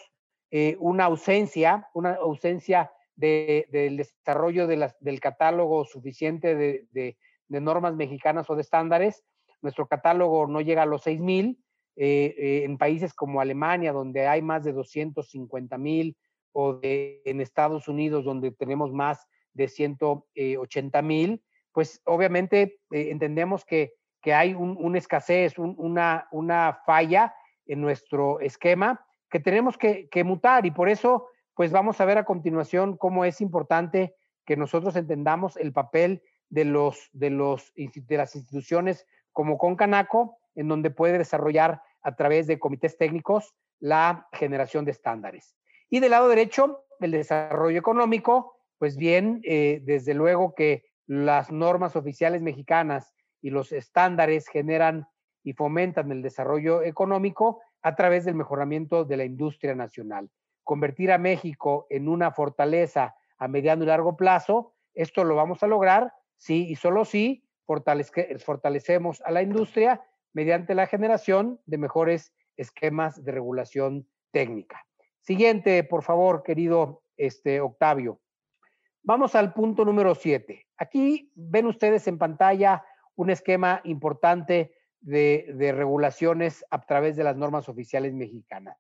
[0.52, 7.18] eh, una ausencia, una ausencia del desarrollo del catálogo suficiente de,
[7.50, 9.26] normas mexicanas o de estándares.
[9.62, 11.58] Nuestro catálogo no llega a los 6.000.
[11.98, 16.16] Eh, eh, en países como Alemania, donde hay más de 250 mil,
[16.54, 21.44] o en Estados Unidos, donde tenemos más de 180 mil,
[21.74, 29.78] pues obviamente entendemos que que hay una escasez, una, falla en nuestro esquema que tenemos
[29.78, 34.16] que, mutar y por eso pues vamos a ver a continuación cómo es importante
[34.46, 40.68] que nosotros entendamos el papel de, los, de, los, de las instituciones como Concanaco, en
[40.68, 45.56] donde puede desarrollar a través de comités técnicos la generación de estándares.
[45.90, 51.96] Y del lado derecho, el desarrollo económico, pues bien, eh, desde luego que las normas
[51.96, 55.08] oficiales mexicanas y los estándares generan
[55.44, 60.30] y fomentan el desarrollo económico a través del mejoramiento de la industria nacional.
[60.64, 65.68] Convertir a México en una fortaleza a mediano y largo plazo, esto lo vamos a
[65.68, 70.02] lograr si y solo si fortalecemos a la industria
[70.34, 74.86] mediante la generación de mejores esquemas de regulación técnica.
[75.22, 78.20] Siguiente, por favor, querido este, Octavio.
[79.04, 80.68] Vamos al punto número 7.
[80.78, 82.84] Aquí ven ustedes en pantalla
[83.22, 88.78] un esquema importante de, de, regulaciones a través de las normas oficiales mexicanas.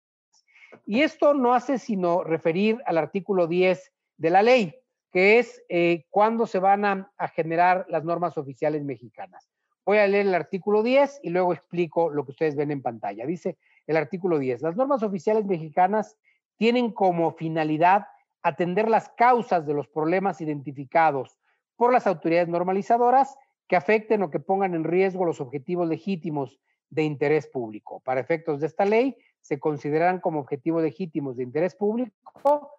[0.85, 4.75] Y esto no hace sino referir al artículo 10 de la ley,
[5.11, 9.47] que es eh, cuándo se van a, a, generar las normas oficiales mexicanas.
[9.85, 13.27] Voy a leer el artículo 10 y luego explico lo que ustedes ven en pantalla.
[13.27, 16.17] Dice el artículo 10, las normas oficiales mexicanas
[16.57, 18.07] tienen como finalidad
[18.41, 21.37] atender las causas de los problemas identificados
[21.75, 23.37] por las autoridades normalizadoras
[23.71, 26.59] que afecten o que pongan en riesgo los objetivos legítimos
[26.89, 28.01] de interés público.
[28.01, 32.69] Para efectos de esta ley, se consideran como objetivos legítimos de interés público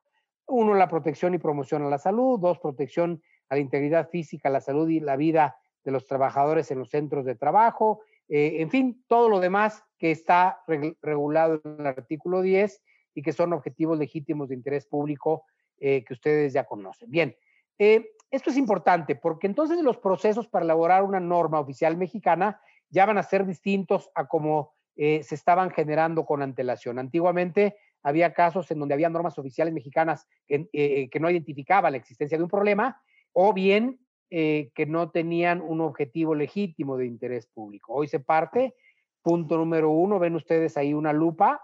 [0.47, 4.61] uno, la protección y promoción a la salud, dos, protección a la integridad física, la
[4.61, 9.03] salud y la vida de los trabajadores en los centros de trabajo, eh, en fin,
[9.07, 10.61] todo lo demás que está
[11.01, 12.83] regulado en el artículo 10
[13.15, 15.47] y que son objetivos legítimos de interés público
[15.79, 17.11] eh, que ustedes ya conocen.
[17.11, 17.35] Bien,
[17.79, 22.61] eh, esto es importante porque entonces los procesos para elaborar una norma oficial mexicana
[22.91, 26.99] ya van a ser distintos a como se estaban generando con antelación.
[26.99, 32.37] Antiguamente había casos en donde había normas oficiales mexicanas que, eh, no identificaban la existencia
[32.37, 33.01] de un problema
[33.33, 37.93] o bien eh, que no tenían un objetivo legítimo de interés público.
[37.93, 38.75] Hoy se parte,
[39.23, 41.61] punto número uno, ven ustedes ahí una lupa,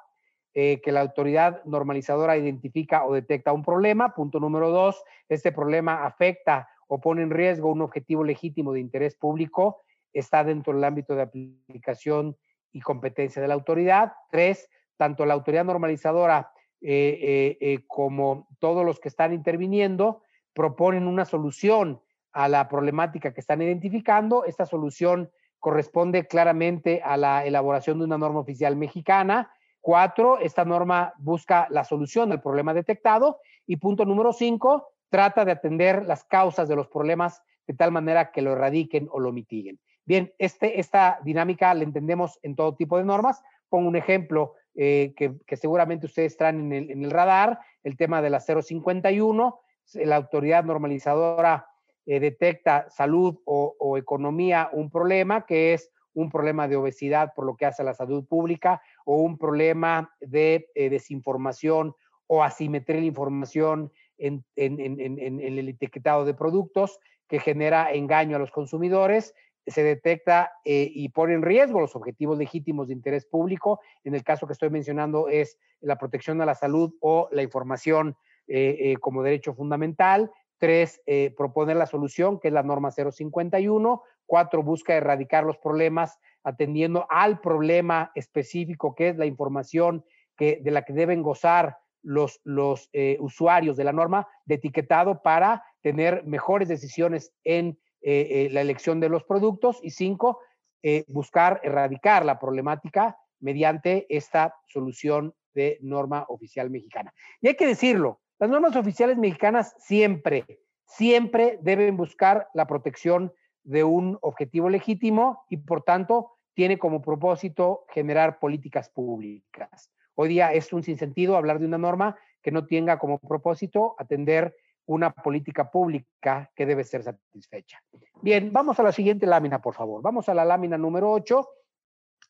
[0.61, 4.13] eh, que la autoridad normalizadora identifica o detecta un problema.
[4.13, 9.15] Punto número dos, este problema afecta o pone en riesgo un objetivo legítimo de interés
[9.15, 9.83] público,
[10.13, 12.37] está dentro del ámbito de aplicación
[12.73, 14.15] y competencia de la autoridad.
[14.33, 16.51] Tres, tanto la autoridad normalizadora
[16.81, 20.23] eh, eh, como todos los que están interviniendo
[20.55, 22.03] proponen una solución
[22.33, 24.45] a la problemática que están identificando.
[24.45, 25.31] Esta solución
[25.61, 29.53] corresponde claramente a la elaboración de una norma oficial mexicana.
[29.81, 33.41] Cuatro, esta norma busca la solución del problema detectado.
[33.67, 38.31] Y punto número cinco, trata de atender las causas de los problemas de tal manera
[38.33, 39.79] que lo erradiquen o lo mitiguen.
[40.05, 43.43] Bien, este, esta dinámica la entendemos en todo tipo de normas.
[43.69, 48.41] Pongo un ejemplo eh, que, seguramente ustedes traen en el, radar, el tema de la
[48.41, 49.61] 051,
[49.95, 51.67] la autoridad normalizadora
[52.07, 57.57] eh, detecta salud o, economía un problema, que es un problema de obesidad por lo
[57.57, 61.95] que hace a la salud pública o un problema de eh, desinformación
[62.27, 66.99] o asimetría de información en, en, el etiquetado de productos
[67.29, 69.35] que genera engaño a los consumidores
[69.67, 73.81] se detecta eh, y pone en riesgo los objetivos legítimos de interés público.
[74.03, 78.17] En el caso que estoy mencionando es la protección a la salud o la información
[78.47, 80.31] eh, como derecho fundamental.
[80.59, 81.01] Tres,
[81.37, 84.03] proponer la solución, que es la norma 051.
[84.27, 90.05] Cuatro, busca erradicar los problemas atendiendo al problema específico, que es la información
[90.37, 92.91] que, de la que deben gozar los, los
[93.21, 99.01] usuarios de la norma de etiquetado para tener mejores decisiones en eh, eh, la elección
[99.01, 100.41] de los productos y cinco,
[100.83, 107.13] eh, buscar erradicar la problemática mediante esta solución de norma oficial mexicana.
[107.41, 113.33] Y hay que decirlo, las normas oficiales mexicanas siempre, siempre deben buscar la protección
[113.65, 119.93] de un objetivo legítimo y por tanto tiene como propósito generar políticas públicas.
[120.15, 124.55] Hoy día es un sinsentido hablar de una norma que no tenga como propósito atender
[124.87, 127.83] una política pública que debe ser satisfecha.
[128.23, 130.01] Bien, vamos a la siguiente lámina, por favor.
[130.01, 131.47] Vamos a la lámina número 8.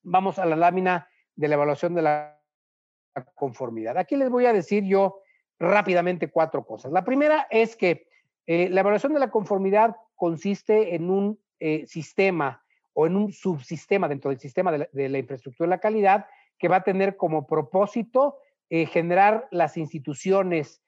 [0.02, 2.40] Vamos a la lámina de la evaluación de la
[3.34, 3.96] conformidad.
[3.96, 5.20] Aquí les voy a decir yo
[5.58, 6.92] rápidamente cuatro cosas.
[6.92, 8.08] La primera es que
[8.46, 14.08] eh, la evaluación de la conformidad consiste en un eh, sistema o en un subsistema
[14.08, 16.26] dentro del sistema de la, infraestructura de la calidad
[16.58, 18.38] que va a tener como propósito
[18.70, 20.82] eh, generar las instituciones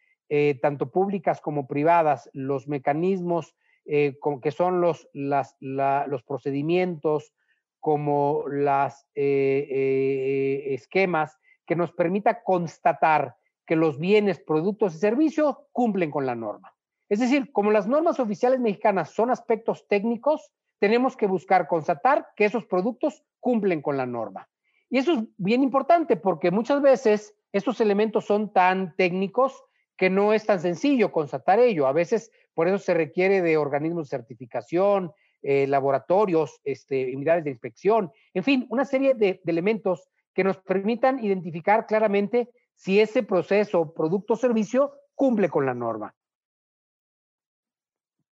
[0.63, 7.35] tanto públicas como privadas, los mecanismos eh, que son los, los procedimientos,
[7.81, 13.35] como los esquemas que nos permita constatar
[13.71, 16.75] que los bienes, productos y servicios cumplen con la norma.
[17.09, 20.51] Es decir, como las normas oficiales mexicanas son aspectos técnicos,
[20.81, 24.49] tenemos que buscar constatar que esos productos cumplen con la norma.
[24.89, 29.63] Y eso es bien importante porque muchas veces estos elementos son tan técnicos
[29.97, 31.87] que no es tan sencillo constatar ello.
[31.87, 35.13] A veces por eso se requiere de organismos de certificación,
[35.43, 40.57] eh, laboratorios, este, unidades de inspección, en fin, una serie de, de elementos que nos
[40.57, 42.49] permitan identificar claramente
[42.81, 46.15] si ese proceso, producto o servicio cumple con la norma.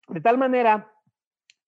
[0.07, 0.93] De tal manera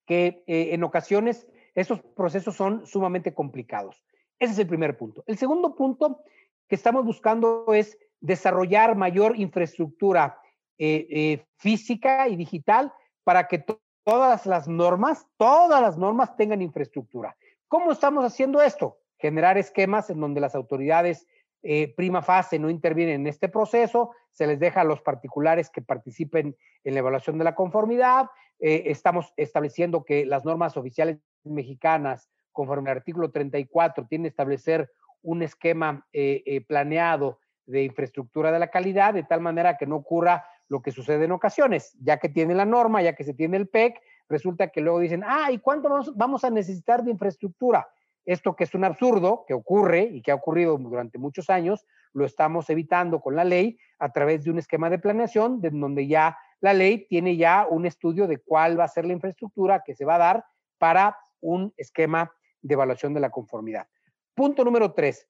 [0.05, 4.03] que eh, en ocasiones esos procesos son sumamente complicados.
[4.37, 5.23] Ese es el primer punto.
[5.25, 6.21] El segundo punto
[6.67, 10.39] que estamos buscando es desarrollar mayor infraestructura
[10.77, 13.65] eh, eh, física y digital para que
[14.03, 17.35] todas las normas, todas las normas tengan infraestructura.
[17.67, 18.99] ¿Cómo estamos haciendo esto?
[19.17, 21.25] Generar esquemas en donde las autoridades
[21.63, 25.81] eh, prima fase no intervienen en este proceso, se les deja a los particulares que
[25.81, 28.27] participen en la evaluación de la conformidad.
[28.59, 34.91] Eh, estamos estableciendo que las normas oficiales mexicanas, conforme al artículo 34, tienen que establecer
[35.21, 40.45] un esquema eh, planeado de infraestructura de la calidad, de tal manera que no ocurra
[40.69, 43.67] lo que sucede en ocasiones, ya que tiene la norma, ya que se tiene el
[43.67, 43.99] PEC,
[44.29, 47.87] resulta que luego dicen, ah, ¿y cuánto vamos, vamos a necesitar de infraestructura?
[48.27, 52.25] Esto que es un absurdo, que ocurre y que ha ocurrido durante muchos años, lo
[52.25, 56.37] estamos evitando con la ley a través de un esquema de planeación, de donde ya
[56.59, 60.03] la ley tiene ya un estudio de cuál va a ser la infraestructura que se
[60.03, 60.45] va a dar
[60.77, 62.29] para un esquema
[62.61, 63.87] de evaluación de la conformidad.
[64.35, 65.25] Punto número tres.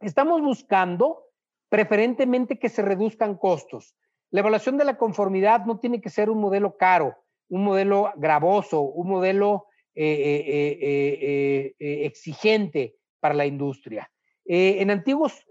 [0.00, 1.24] Estamos buscando
[1.70, 3.96] preferentemente que se reduzcan costos.
[4.30, 7.16] La evaluación de la conformidad no tiene que ser un modelo caro,
[7.48, 14.10] un modelo gravoso, un modelo eh, eh, eh, exigente para la industria.
[14.44, 15.46] en antiguos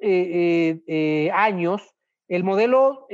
[1.32, 1.96] años,
[2.28, 3.08] el modelo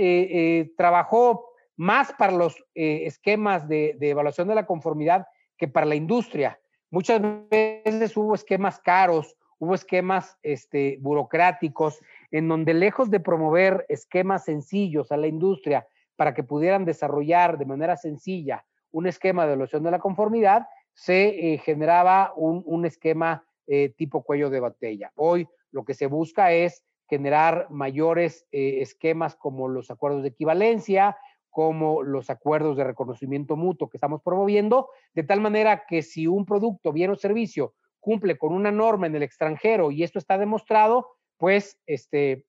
[0.76, 6.60] trabajó más para los esquemas de, evaluación de la conformidad que para la industria.
[6.90, 12.00] Muchas veces hubo esquemas caros, hubo esquemas este, burocráticos,
[12.32, 17.66] en donde lejos de promover esquemas sencillos a la industria para que pudieran desarrollar de
[17.66, 20.68] manera sencilla un esquema de evaluación de la conformidad,
[20.98, 25.12] se eh, generaba un, esquema eh, tipo cuello de botella.
[25.16, 31.16] Hoy lo que se busca es generar mayores eh, esquemas como los acuerdos de equivalencia,
[31.52, 36.46] como los acuerdos de reconocimiento mutuo que estamos promoviendo, de tal manera que si un
[36.46, 41.10] producto, bien o servicio cumple con una norma en el extranjero y esto está demostrado,
[41.38, 42.46] pues, este,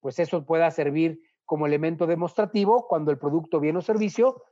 [0.00, 4.42] pues eso pueda servir como elemento demostrativo cuando el producto, bien o servicio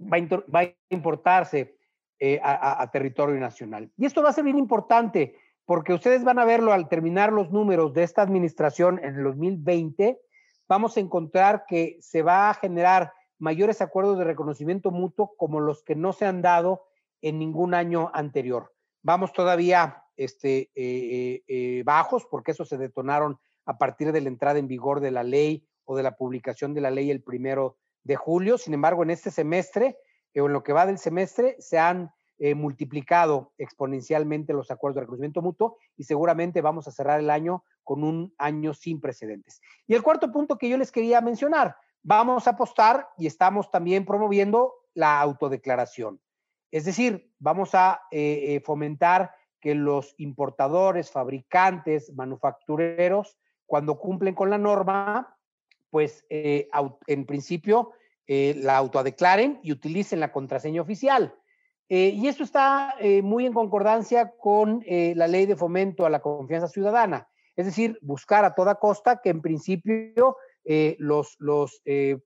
[0.00, 1.76] va a, importarse
[2.18, 3.90] eh, a, territorio nacional.
[3.96, 7.50] Y esto va a ser bien importante porque ustedes van a verlo al terminar los
[7.50, 10.20] números de esta administración en el 2020,
[10.68, 15.82] vamos a encontrar que se va a generar mayores acuerdos de reconocimiento mutuo como los
[15.82, 16.86] que no se han dado
[17.22, 18.72] en ningún año anterior.
[19.02, 24.58] Vamos todavía este, eh, eh, bajos porque eso se detonaron a partir de la entrada
[24.58, 28.16] en vigor de la ley o de la publicación de la ley el primero de
[28.16, 28.58] julio.
[28.58, 29.98] Sin embargo, en este semestre
[30.36, 35.00] o en lo que va del semestre se han eh, multiplicado exponencialmente los acuerdos de
[35.02, 39.60] reconocimiento mutuo y seguramente vamos a cerrar el año con un año sin precedentes.
[39.86, 44.06] Y el cuarto punto que yo les quería mencionar, vamos a apostar y estamos también
[44.06, 46.20] promoviendo la autodeclaración.
[46.70, 53.36] Es decir, vamos a eh, eh, fomentar que los importadores, fabricantes, manufactureros,
[53.66, 55.36] cuando cumplen con la norma,
[55.90, 57.92] pues en principio
[58.32, 61.34] eh, la autodeclaren y utilicen la contraseña oficial.
[61.88, 66.20] Eh, y esto está eh, muy en concordancia con la ley de fomento a la
[66.20, 70.36] confianza ciudadana, es decir, buscar a toda costa que en principio
[70.98, 71.82] los, los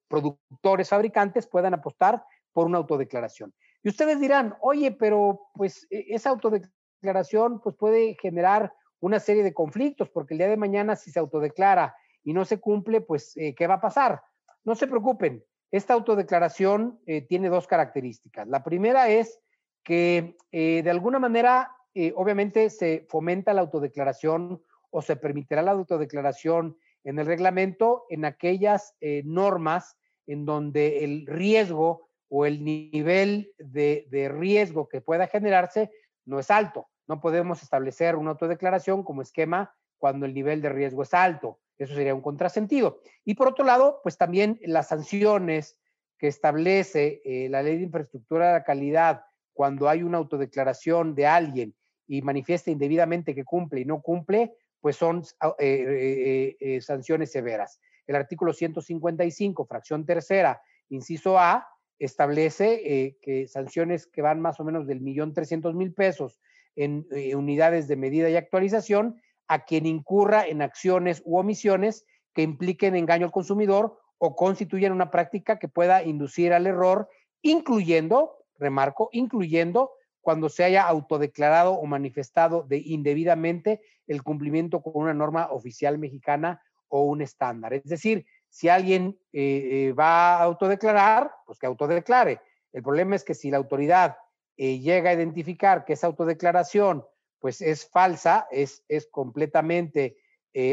[0.07, 3.55] productores, fabricantes puedan apostar por una autodeclaración.
[3.83, 9.55] Y ustedes dirán, oye, pero pues e, esa autodeclaración pues puede generar una serie de
[9.55, 11.95] conflictos, porque el día de mañana si se autodeclara
[12.25, 14.23] y no se cumple, pues ¿qué va a pasar?
[14.65, 15.45] No se preocupen,
[15.75, 18.47] esta autodeclaración eh, tiene dos características.
[18.47, 19.41] La primera es
[19.83, 25.73] que eh, de alguna manera, eh, obviamente, se fomenta la autodeclaración o se permitirá la
[25.73, 28.95] autodeclaración en el reglamento en aquellas
[29.25, 29.97] normas
[30.29, 35.91] en donde el riesgo o el nivel de, de riesgo que pueda generarse
[36.25, 36.87] no es alto.
[37.09, 41.59] No podemos establecer una autodeclaración como esquema cuando el nivel de riesgo es alto.
[41.79, 43.01] Eso sería un contrasentido.
[43.25, 45.77] Y por otro lado, pues también las sanciones
[46.19, 51.75] que establece eh, la ley de infraestructura de calidad cuando hay una autodeclaración de alguien
[52.07, 57.81] y manifiesta indebidamente que cumple y no cumple, pues son ah, eh, eh, sanciones severas.
[58.07, 61.69] El artículo 155, fracción tercera, inciso A,
[61.99, 66.41] establece que sanciones que van más o menos del millón trescientos mil pesos
[66.75, 72.97] en unidades de medida y actualización a quien incurra en acciones u omisiones que impliquen
[72.97, 77.09] engaño al consumidor o constituyan una práctica que pueda inducir al error,
[77.43, 85.15] incluyendo, remarco, incluyendo cuando se haya autodeclarado o manifestado de indebidamente el cumplimiento con una
[85.15, 87.75] norma oficial mexicana o un estándar.
[87.75, 92.41] Es decir, si alguien eh, eh, va a autodeclarar, pues que autodeclare.
[92.73, 94.17] El problema es que si la autoridad
[94.57, 97.05] eh, llega a identificar que esa autodeclaración
[97.45, 100.17] pues es falsa, es, es completamente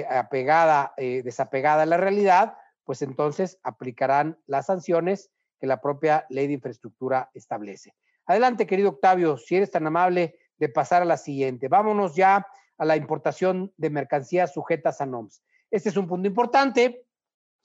[0.10, 2.54] apegada, desapegada a la realidad,
[2.86, 7.94] pues entonces aplicarán las sanciones que la propia ley de infraestructura establece.
[8.26, 11.68] Adelante, querido Octavio, si eres tan amable de pasar a la siguiente.
[11.68, 12.48] Vámonos ya
[12.78, 15.44] a la importación de mercancías sujetas a NOMS.
[15.70, 17.04] Este es un punto importante.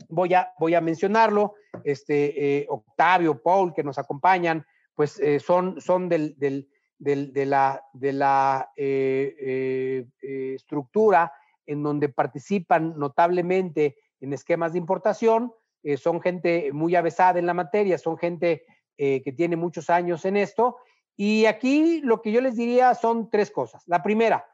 [0.09, 1.55] Voy a, voy a mencionarlo.
[1.85, 6.69] Este, eh, Octavio, Paul, que nos acompañan, pues eh, son, son del,
[6.99, 11.33] de la, de la eh, estructura
[11.67, 15.53] en donde participan notablemente en esquemas de importación.
[15.97, 18.65] son gente muy avesada en la materia, son gente
[18.97, 20.77] que tiene muchos años en esto.
[21.17, 23.83] Y aquí lo que yo les diría son tres cosas.
[23.87, 24.47] La primera,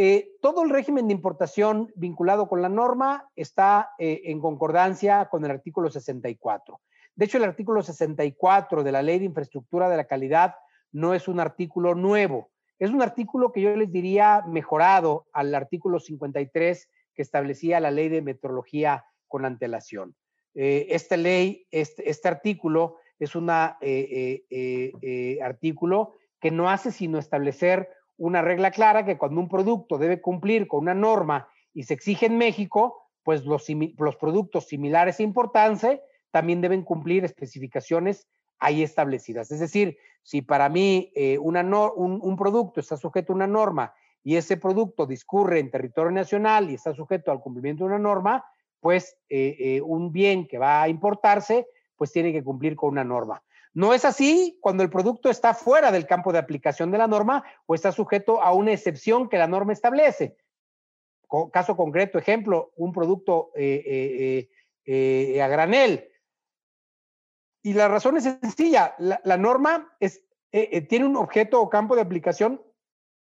[0.00, 5.44] eh, todo el régimen de importación vinculado con la norma está eh, en concordancia con
[5.44, 6.80] el artículo 64.
[7.16, 10.54] De hecho, el artículo 64 de la Ley de Infraestructura de la Calidad
[10.92, 15.98] no es un artículo nuevo, es un artículo que yo les diría mejorado al artículo
[15.98, 20.14] 53 que establecía la Ley de Metrología con antelación.
[20.54, 23.50] Eh, esta ley, este, este artículo es un
[25.42, 30.66] artículo que no hace sino establecer una regla clara que cuando un producto debe cumplir
[30.66, 33.66] con una norma y se exige en México, pues los,
[33.96, 38.26] los productos similares e importancia también deben cumplir especificaciones
[38.58, 39.50] ahí establecidas.
[39.50, 44.58] Es decir, si para mí eh, un, producto está sujeto a una norma y ese
[44.58, 48.44] producto discurre en territorio nacional y está sujeto al cumplimiento de una norma,
[48.80, 53.04] pues eh, eh, un bien que va a importarse, pues tiene que cumplir con una
[53.04, 53.42] norma.
[53.72, 57.44] No es así cuando el producto está fuera del campo de aplicación de la norma
[57.66, 60.36] o está sujeto a una excepción que la norma establece.
[61.52, 66.08] Caso concreto, ejemplo, un producto a granel.
[67.62, 70.22] Y la razón es sencilla, la, norma es,
[70.88, 72.62] tiene un objeto o campo de aplicación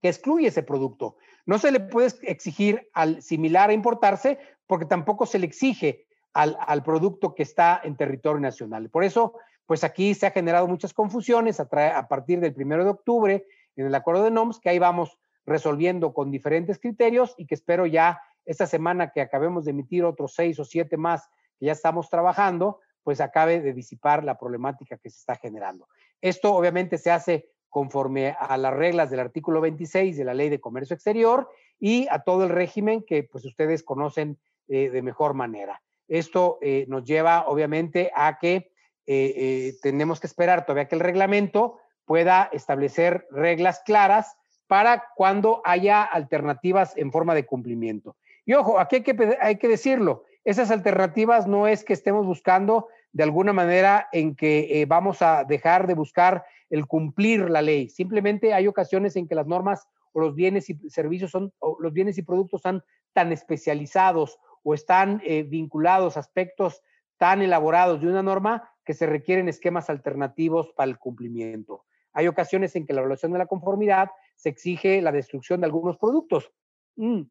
[0.02, 1.18] que excluye ese producto.
[1.46, 6.58] No se le puede exigir al similar a importarse porque tampoco se le exige al,
[6.60, 8.90] al producto que está en territorio nacional.
[8.90, 9.34] Por eso,
[9.68, 11.68] pues aquí se ha generado muchas confusiones a,
[12.08, 16.32] partir del primero de octubre en el acuerdo de NOMS, que ahí vamos resolviendo con
[16.32, 20.64] diferentes criterios y que espero ya esta semana que acabemos de emitir otros seis o
[20.64, 25.38] siete más que ya estamos trabajando, pues acabe de disipar la problemática que se está
[25.38, 25.88] generando.
[26.20, 30.60] Esto obviamente se hace conforme a las reglas del artículo 26 de la Ley de
[30.60, 31.50] Comercio Exterior
[31.80, 34.38] y a todo el régimen que pues ustedes conocen
[34.68, 35.82] eh, de mejor manera.
[36.10, 38.72] Esto eh, nos lleva obviamente a que eh,
[39.08, 44.36] eh, tenemos que esperar todavía que el reglamento pueda establecer reglas claras
[44.68, 48.18] para cuando haya alternativas en forma de cumplimiento.
[48.46, 52.88] Y ojo, aquí hay que, hay que decirlo, esas alternativas no es que estemos buscando
[53.18, 57.90] de alguna manera en que eh, vamos a dejar de buscar el cumplir la ley.
[57.90, 61.94] Simplemente hay ocasiones en que las normas o los bienes y servicios son, o los
[61.94, 66.84] bienes y productos son tan especializados o están vinculados a aspectos
[67.18, 71.86] tan elaborados de una norma que se requieren esquemas alternativos para el cumplimiento.
[72.14, 75.98] Hay ocasiones en que la evaluación de la conformidad se exige la destrucción de algunos
[75.98, 76.52] productos.
[76.98, 77.24] Mm.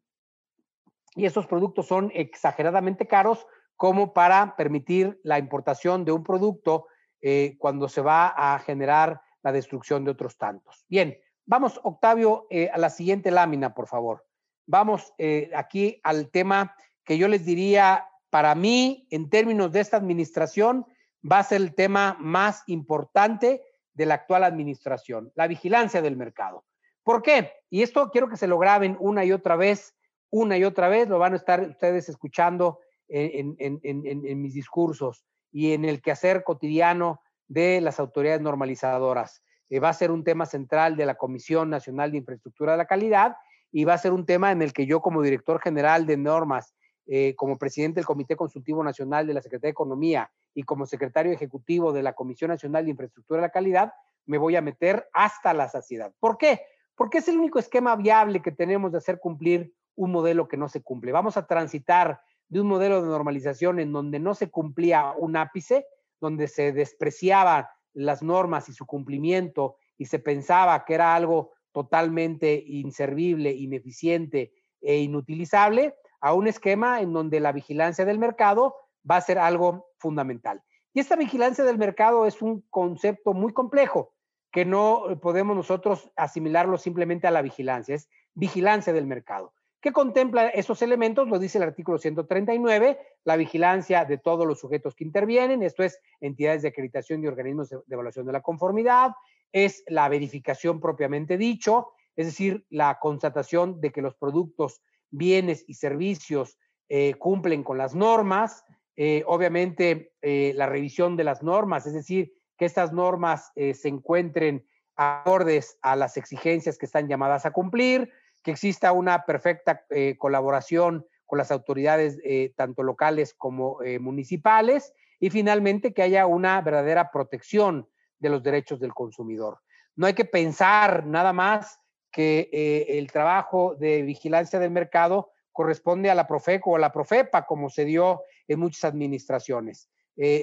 [1.15, 3.47] Y esos productos son exageradamente caros
[3.77, 6.87] como para permitir la importación de un producto
[7.21, 10.83] eh, cuando se va a generar la destrucción de otros tantos.
[10.89, 14.25] Bien, vamos, Octavio, eh, a la siguiente lámina, por favor.
[14.65, 16.75] Vamos eh, aquí al tema
[17.05, 20.85] que yo les diría, para mí, en términos de esta administración,
[21.29, 23.63] va a ser el tema más importante
[23.93, 26.65] de la actual administración, la vigilancia del mercado.
[27.03, 27.53] ¿Por qué?
[27.69, 29.95] Y esto quiero que se lo graben una y otra vez,
[30.29, 32.79] una y otra vez, lo van a estar ustedes escuchando
[33.09, 39.43] en, mis discursos y en el quehacer cotidiano de las autoridades normalizadoras.
[39.69, 42.85] Eh, va a ser un tema central de la Comisión Nacional de Infraestructura de la
[42.85, 43.35] Calidad
[43.71, 46.73] y va a ser un tema en el que yo como director general de normas,
[47.05, 51.31] eh, como presidente del Comité Consultivo Nacional de la Secretaría de Economía y como secretario
[51.31, 53.93] ejecutivo de la Comisión Nacional de Infraestructura de la Calidad,
[54.25, 56.13] me voy a meter hasta la saciedad.
[56.19, 56.61] ¿Por qué?
[56.95, 60.67] Porque es el único esquema viable que tenemos de hacer cumplir un modelo que no
[60.67, 61.11] se cumple.
[61.11, 65.85] Vamos a transitar de un modelo de normalización en donde no se cumplía un ápice,
[66.19, 72.63] donde se despreciaban las normas y su cumplimiento y se pensaba que era algo totalmente
[72.65, 78.75] inservible, ineficiente e inutilizable a un esquema en donde la vigilancia del mercado
[79.09, 80.63] va a ser algo fundamental.
[80.93, 84.13] Y esta vigilancia del mercado es un concepto muy complejo
[84.51, 89.53] que no podemos nosotros asimilarlo simplemente a la vigilancia, es vigilancia del mercado.
[89.79, 91.27] ¿Qué contempla esos elementos?
[91.27, 95.99] Lo dice el artículo 139, la vigilancia de todos los sujetos que intervienen, esto es
[96.19, 99.11] entidades de acreditación y organismos de, evaluación de la conformidad,
[99.51, 105.75] es la verificación propiamente dicho, es decir, la constatación de que los productos, bienes y
[105.75, 106.57] servicios
[106.89, 108.65] eh, cumplen con las normas,
[108.95, 114.65] eh, obviamente eh, la revisión de las normas, es decir, que estas normas se encuentren
[114.95, 118.11] acordes a las exigencias que están llamadas a cumplir,
[118.47, 124.93] que exista una perfecta eh, colaboración con las autoridades eh, tanto locales como eh, municipales
[125.19, 127.89] y finalmente que haya una verdadera protección
[128.19, 129.59] de los derechos del consumidor.
[129.97, 132.49] No hay que pensar nada más que
[132.87, 137.69] el trabajo de vigilancia del mercado corresponde a la Profeco o a la Profepa, como
[137.69, 139.89] se dio en muchas administraciones.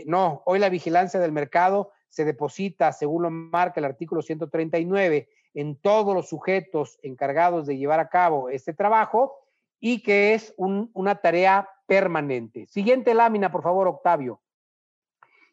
[0.05, 5.77] No, hoy la vigilancia del mercado se deposita, según lo marca el artículo 139, en
[5.77, 9.39] todos los sujetos encargados de llevar a cabo este trabajo
[9.81, 12.67] y que es un- una tarea permanente.
[12.67, 14.41] Siguiente lámina, por favor, Octavio.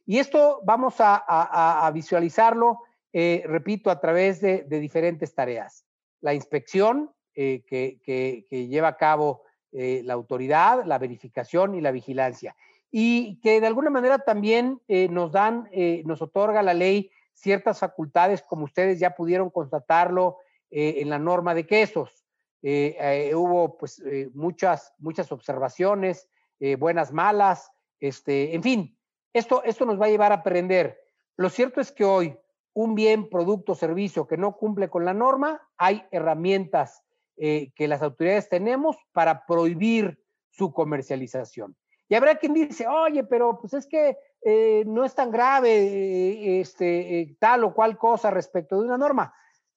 [0.06, 2.80] Y esto vamos a, visualizarlo,
[3.14, 5.86] eh, repito, a través de, diferentes tareas.
[6.22, 12.56] La inspección eh, que, lleva a cabo eh, la autoridad, la verificación y la vigilancia.
[12.92, 15.70] Y que de alguna manera también nos dan,
[16.04, 17.10] nos otorga la ley
[17.42, 20.38] ciertas facultades, como ustedes ya pudieron constatarlo
[20.70, 22.26] eh, en la norma de quesos.
[22.62, 24.02] Eh, eh, hubo pues
[24.34, 26.30] muchas, muchas observaciones,
[26.78, 28.98] buenas, malas, este, en fin,
[29.34, 31.02] esto, esto nos va a llevar a aprender.
[31.36, 32.38] Lo cierto es que hoy
[32.74, 37.04] un bien, producto, servicio que no cumple con la norma, hay herramientas
[37.36, 41.76] que las autoridades tenemos para prohibir su comercialización.
[42.08, 46.62] Y habrá quien dice, oye, pero pues es que eh, no es tan grave eh,
[46.62, 49.34] este, eh, tal o cual cosa respecto de una norma.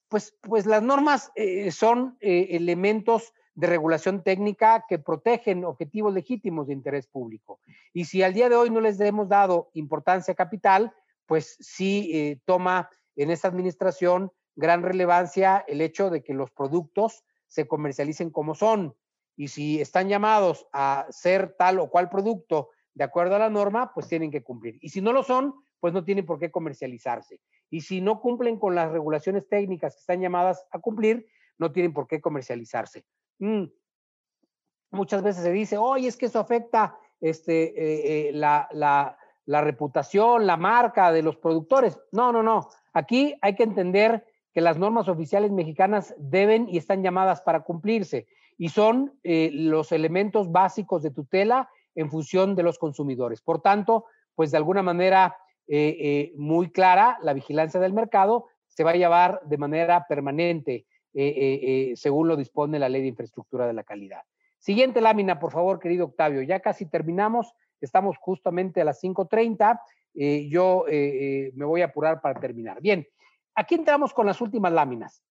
[0.09, 1.33] Pues, pues las normas
[1.73, 7.59] son elementos de regulación técnica que protegen objetivos legítimos de interés público.
[7.93, 10.95] Y si al día de hoy no les hemos dado importancia capital,
[11.27, 17.67] pues sí toma en esta administración gran relevancia el hecho de que los productos se
[17.67, 18.95] comercialicen como son.
[19.37, 23.93] Y si están llamados a ser tal o cual producto de acuerdo a la norma,
[23.93, 24.79] pues tienen que cumplir.
[24.81, 27.41] Y si no lo son, pues no tienen por qué comercializarse.
[27.71, 31.27] Y si no cumplen con las regulaciones técnicas que están llamadas a cumplir,
[31.59, 33.05] no tienen por qué comercializarse.
[33.39, 33.65] Mm.
[34.93, 39.17] Muchas veces se dice, oye, es que eso afecta este, eh, eh, la,
[39.47, 42.01] reputación, la marca de los productores.
[42.13, 42.69] No, no, no.
[42.93, 48.29] Aquí hay que entender que las normas oficiales mexicanas deben y están llamadas para cumplirse
[48.57, 53.41] y son eh, los elementos básicos de tutela en función de los consumidores.
[53.41, 55.37] Por tanto, pues de alguna manera
[55.67, 60.87] eh, eh, muy clara, la vigilancia del mercado se va a llevar de manera permanente,
[61.15, 64.23] eh, según lo dispone la ley de infraestructura de la calidad.
[64.59, 66.43] Siguiente lámina, por favor, querido Octavio.
[66.43, 69.81] Ya casi terminamos, estamos justamente a las 5.30.
[70.15, 72.81] eh, yo me voy a apurar para terminar.
[72.81, 73.07] Bien,
[73.55, 75.23] aquí entramos con las últimas láminas.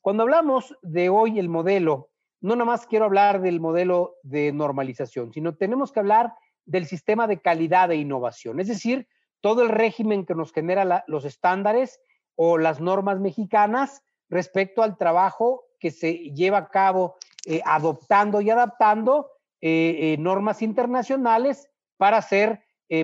[0.00, 2.09] Cuando hablamos de hoy el modelo,
[2.40, 6.34] no nada más quiero hablar del modelo de normalización, sino tenemos que hablar
[6.64, 9.08] del sistema de calidad e innovación, es decir,
[9.40, 12.00] todo el régimen que nos genera los estándares
[12.34, 17.16] o las normas mexicanas respecto al trabajo que se lleva a cabo
[17.46, 19.30] eh, adoptando y adaptando
[19.60, 22.62] eh, eh, normas internacionales para ser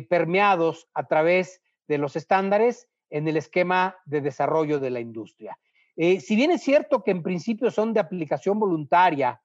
[0.08, 5.56] permeados a través de los estándares en el esquema de desarrollo de la industria.
[5.96, 9.40] Eh, si bien es cierto que en principio son de aplicación voluntaria,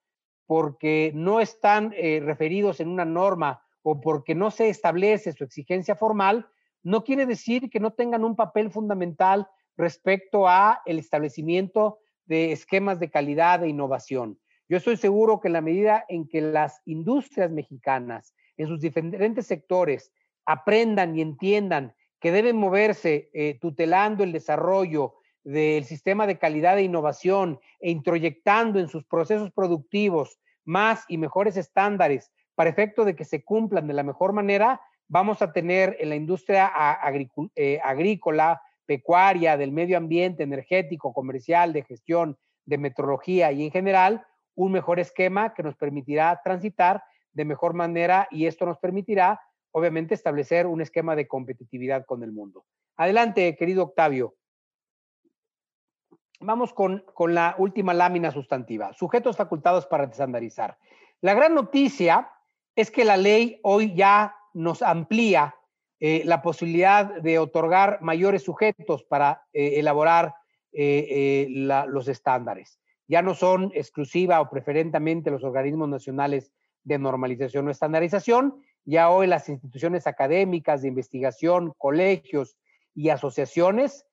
[0.45, 5.95] porque no están eh, referidos en una norma o porque no se establece su exigencia
[5.95, 6.47] formal,
[6.83, 9.47] no quiere decir que no tengan un papel fundamental
[9.77, 14.39] respecto a el establecimiento de esquemas de calidad e innovación.
[14.67, 19.47] Yo estoy seguro que en la medida en que las industrias mexicanas, en sus diferentes
[19.47, 20.11] sectores,
[20.45, 26.83] aprendan y entiendan que deben moverse eh, tutelando el desarrollo del sistema de calidad e
[26.83, 33.25] innovación e introyectando en sus procesos productivos más y mejores estándares para efecto de que
[33.25, 36.71] se cumplan de la mejor manera, vamos a tener en la industria
[37.55, 44.25] eh, agrícola, pecuaria, del medio ambiente, energético, comercial, de gestión, de metrología y en general,
[44.55, 50.13] un mejor esquema que nos permitirá transitar de mejor manera y esto nos permitirá, obviamente,
[50.13, 52.65] establecer un esquema de competitividad con el mundo.
[52.97, 54.35] Adelante, querido Octavio.
[56.41, 60.77] Vamos con, con la última lámina sustantiva, sujetos facultados para estandarizar.
[61.21, 62.31] La gran noticia
[62.75, 65.55] es que la ley hoy ya nos amplía
[65.99, 70.33] eh, la posibilidad de otorgar mayores sujetos para eh, elaborar
[70.73, 72.79] eh, los estándares.
[73.07, 76.51] Ya no son exclusiva o preferentemente los organismos nacionales
[76.83, 82.57] de normalización o estandarización, ya hoy las instituciones académicas de investigación, colegios
[82.95, 84.07] y asociaciones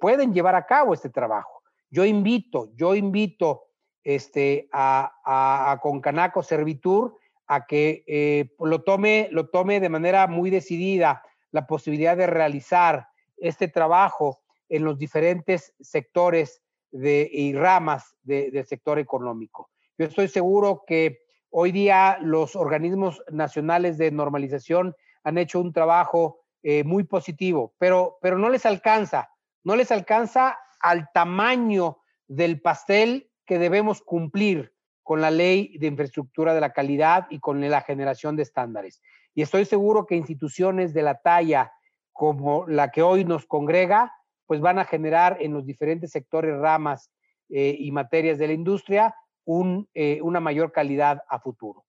[0.00, 1.62] pueden llevar a cabo este trabajo.
[1.90, 3.64] Yo invito, yo invito
[4.04, 7.16] este, a, Concanaco Servitur
[7.46, 13.08] a que eh, lo, tome, lo tome de manera muy decidida la posibilidad de realizar
[13.36, 16.62] este trabajo en los diferentes sectores
[16.92, 19.70] y ramas de, del sector económico.
[19.98, 21.20] Yo estoy seguro que
[21.50, 28.18] hoy día los organismos nacionales de normalización han hecho un trabajo eh, muy positivo, pero,
[28.20, 29.30] pero no les alcanza,
[29.64, 36.54] no les alcanza al tamaño del pastel que debemos cumplir con la ley de infraestructura
[36.54, 39.02] de la calidad y con la generación de estándares.
[39.34, 41.72] Y estoy seguro que instituciones de la talla
[42.12, 44.14] como la que hoy nos congrega,
[44.46, 47.10] pues van a generar en los diferentes sectores, ramas
[47.48, 51.84] eh, y materias de la industria un, eh, una mayor calidad a futuro.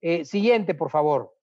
[0.00, 1.34] Eh, siguiente, por favor.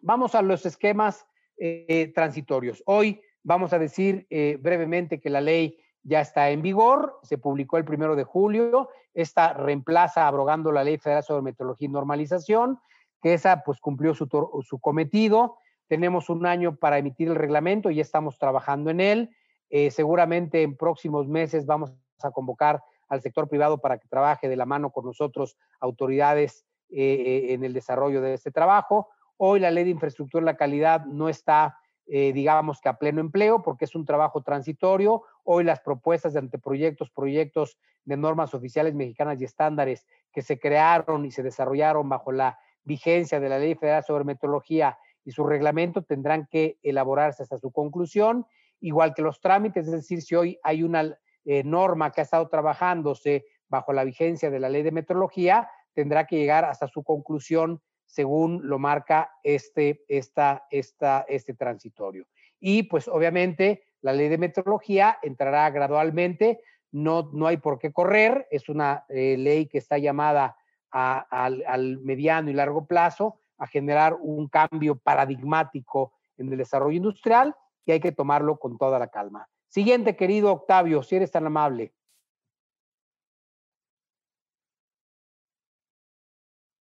[0.00, 1.26] Vamos a los esquemas
[1.58, 2.82] eh, transitorios.
[2.84, 7.78] Hoy vamos a decir eh, brevemente que la ley ya está en vigor, se publicó
[7.78, 12.78] el primero de julio, esta reemplaza abrogando la Ley Federal sobre Meteorología y Normalización,
[13.22, 14.28] que esa pues cumplió su,
[14.62, 15.56] su cometido,
[15.88, 19.30] tenemos un año para emitir el reglamento y ya estamos trabajando en él,
[19.70, 21.92] eh, seguramente en próximos meses vamos
[22.22, 27.64] a convocar al sector privado para que trabaje de la mano con nosotros, autoridades, en
[27.64, 29.08] el desarrollo de este trabajo.
[29.36, 31.78] Hoy la ley de infraestructura y la calidad no está
[32.08, 35.24] eh, digamos que a pleno empleo, porque es un trabajo transitorio.
[35.42, 41.24] Hoy las propuestas de anteproyectos, proyectos de normas oficiales mexicanas y estándares que se crearon
[41.24, 46.02] y se desarrollaron bajo la vigencia de la Ley Federal sobre Meteorología y su reglamento
[46.02, 48.46] tendrán que elaborarse hasta su conclusión,
[48.80, 52.48] igual que los trámites, es decir, si hoy hay una eh, norma que ha estado
[52.48, 57.82] trabajándose bajo la vigencia de la Ley de Meteorología, tendrá que llegar hasta su conclusión
[58.06, 62.26] según lo marca este, esta, esta, este transitorio.
[62.58, 66.60] Y pues obviamente la ley de meteorología entrará gradualmente,
[66.92, 70.56] no, no hay por qué correr, es una eh, ley que está llamada
[70.90, 77.54] al mediano y largo plazo a generar un cambio paradigmático en el desarrollo industrial
[77.84, 79.48] y hay que tomarlo con toda la calma.
[79.68, 81.92] Siguiente, querido Octavio, si eres tan amable.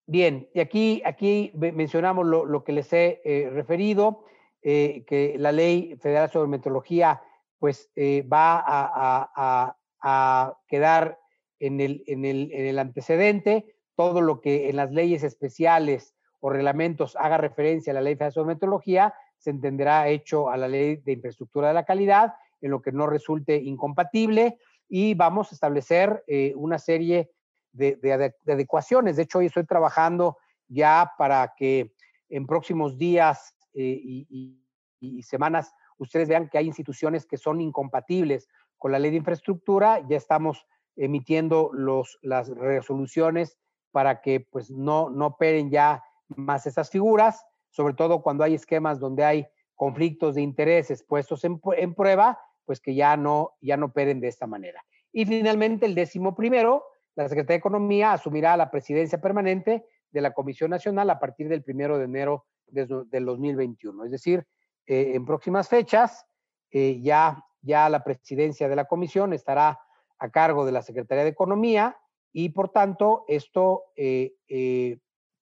[0.08, 4.24] Bien, y aquí, aquí mencionamos lo, lo que les he eh, referido,
[4.62, 7.22] eh, que la ley federal sobre meteorología
[7.58, 11.20] pues eh, va a, a, a, quedar
[11.60, 16.52] en el, en, el, en el antecedente, todo lo que en las leyes especiales o
[16.52, 20.98] reglamentos haga referencia a la ley federal sobre meteorología, se entenderá hecho a la ley
[20.98, 26.24] de infraestructura de la calidad, en lo que no resulte incompatible, y vamos a establecer
[26.56, 27.32] una serie
[27.76, 29.16] de, de, de, adecuaciones.
[29.16, 31.94] De hecho, hoy estoy trabajando ya para que
[32.30, 34.28] en próximos días eh, y,
[35.00, 38.48] y, y, semanas ustedes vean que hay instituciones que son incompatibles
[38.78, 40.06] con la ley de infraestructura.
[40.08, 40.66] Ya estamos
[40.96, 43.58] emitiendo los, las resoluciones
[43.92, 49.00] para que pues, no, no operen ya más esas figuras, sobre todo cuando hay esquemas
[49.00, 53.88] donde hay conflictos de intereses puestos en, en prueba, pues que ya no, ya no
[53.88, 54.84] operen de esta manera.
[55.12, 56.84] Y finalmente, el décimo primero,
[57.16, 61.64] la Secretaría de Economía asumirá la presidencia permanente de la Comisión Nacional a partir del
[61.64, 64.06] primero de enero de, del 2021.
[64.06, 64.46] Es decir,
[64.88, 66.26] eh, en próximas fechas
[66.72, 69.80] eh, ya, ya la presidencia de la comisión estará
[70.20, 71.98] a cargo de la Secretaría de Economía
[72.32, 75.00] y por tanto esto eh,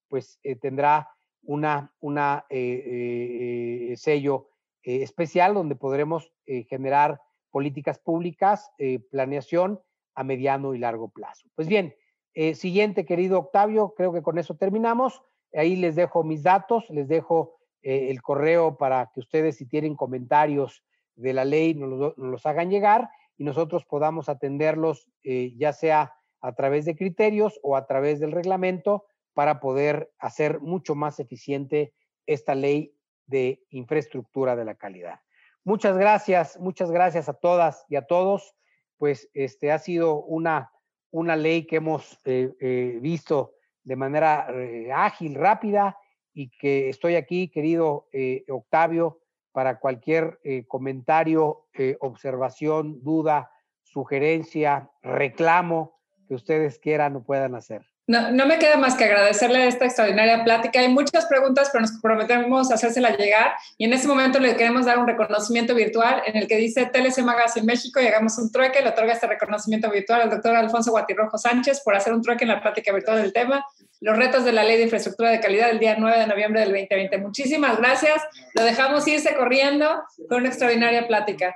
[0.08, 1.10] pues tendrá
[1.42, 4.50] una, una sello
[4.84, 7.20] especial donde podremos generar
[7.50, 8.72] políticas públicas,
[9.10, 9.82] planeación
[10.16, 11.50] a mediano y largo plazo.
[11.56, 11.96] Pues bien,
[12.34, 15.22] eh, siguiente, querido Octavio, creo que con eso terminamos.
[15.54, 19.96] Ahí les dejo mis datos, les dejo eh, el correo para que ustedes, si tienen
[19.96, 20.84] comentarios
[21.16, 26.56] de la ley, nos los, hagan llegar y nosotros podamos atenderlos, eh, ya sea a
[26.56, 31.94] través de criterios o a través del reglamento, para poder hacer mucho más eficiente
[32.26, 32.96] esta ley
[33.26, 35.20] de infraestructura de la calidad.
[35.64, 38.56] Muchas gracias, muchas gracias a todas y a todos
[38.98, 40.72] pues este, ha sido una,
[41.12, 43.54] una ley que hemos eh, eh, visto
[43.84, 45.98] de manera eh, ágil, rápida,
[46.34, 49.20] y que estoy aquí, querido eh, Octavio,
[49.52, 51.68] para cualquier comentario,
[52.00, 53.52] observación, duda
[53.84, 57.93] sugerencia, reclamo que ustedes quieran o puedan hacer.
[58.06, 60.82] No, me queda más que agradecerle esta extraordinaria plática.
[60.82, 63.54] Hay muchas preguntas, pero nos comprometemos a hacérsela llegar.
[63.78, 67.20] Y en este momento le queremos dar un reconocimiento virtual en el que dice TLC
[67.20, 68.82] Magazine México y hagamos un trueque.
[68.82, 72.50] Le otorga este reconocimiento virtual al doctor Alfonso Guatirrojo Sánchez por hacer un trueque en
[72.50, 73.66] la plática virtual del tema,
[74.02, 76.72] los retos de la Ley de Infraestructura de Calidad del día 9 de noviembre del
[76.72, 77.18] 2020.
[77.20, 78.22] Muchísimas gracias.
[78.54, 81.56] Lo dejamos irse corriendo con una extraordinaria plática.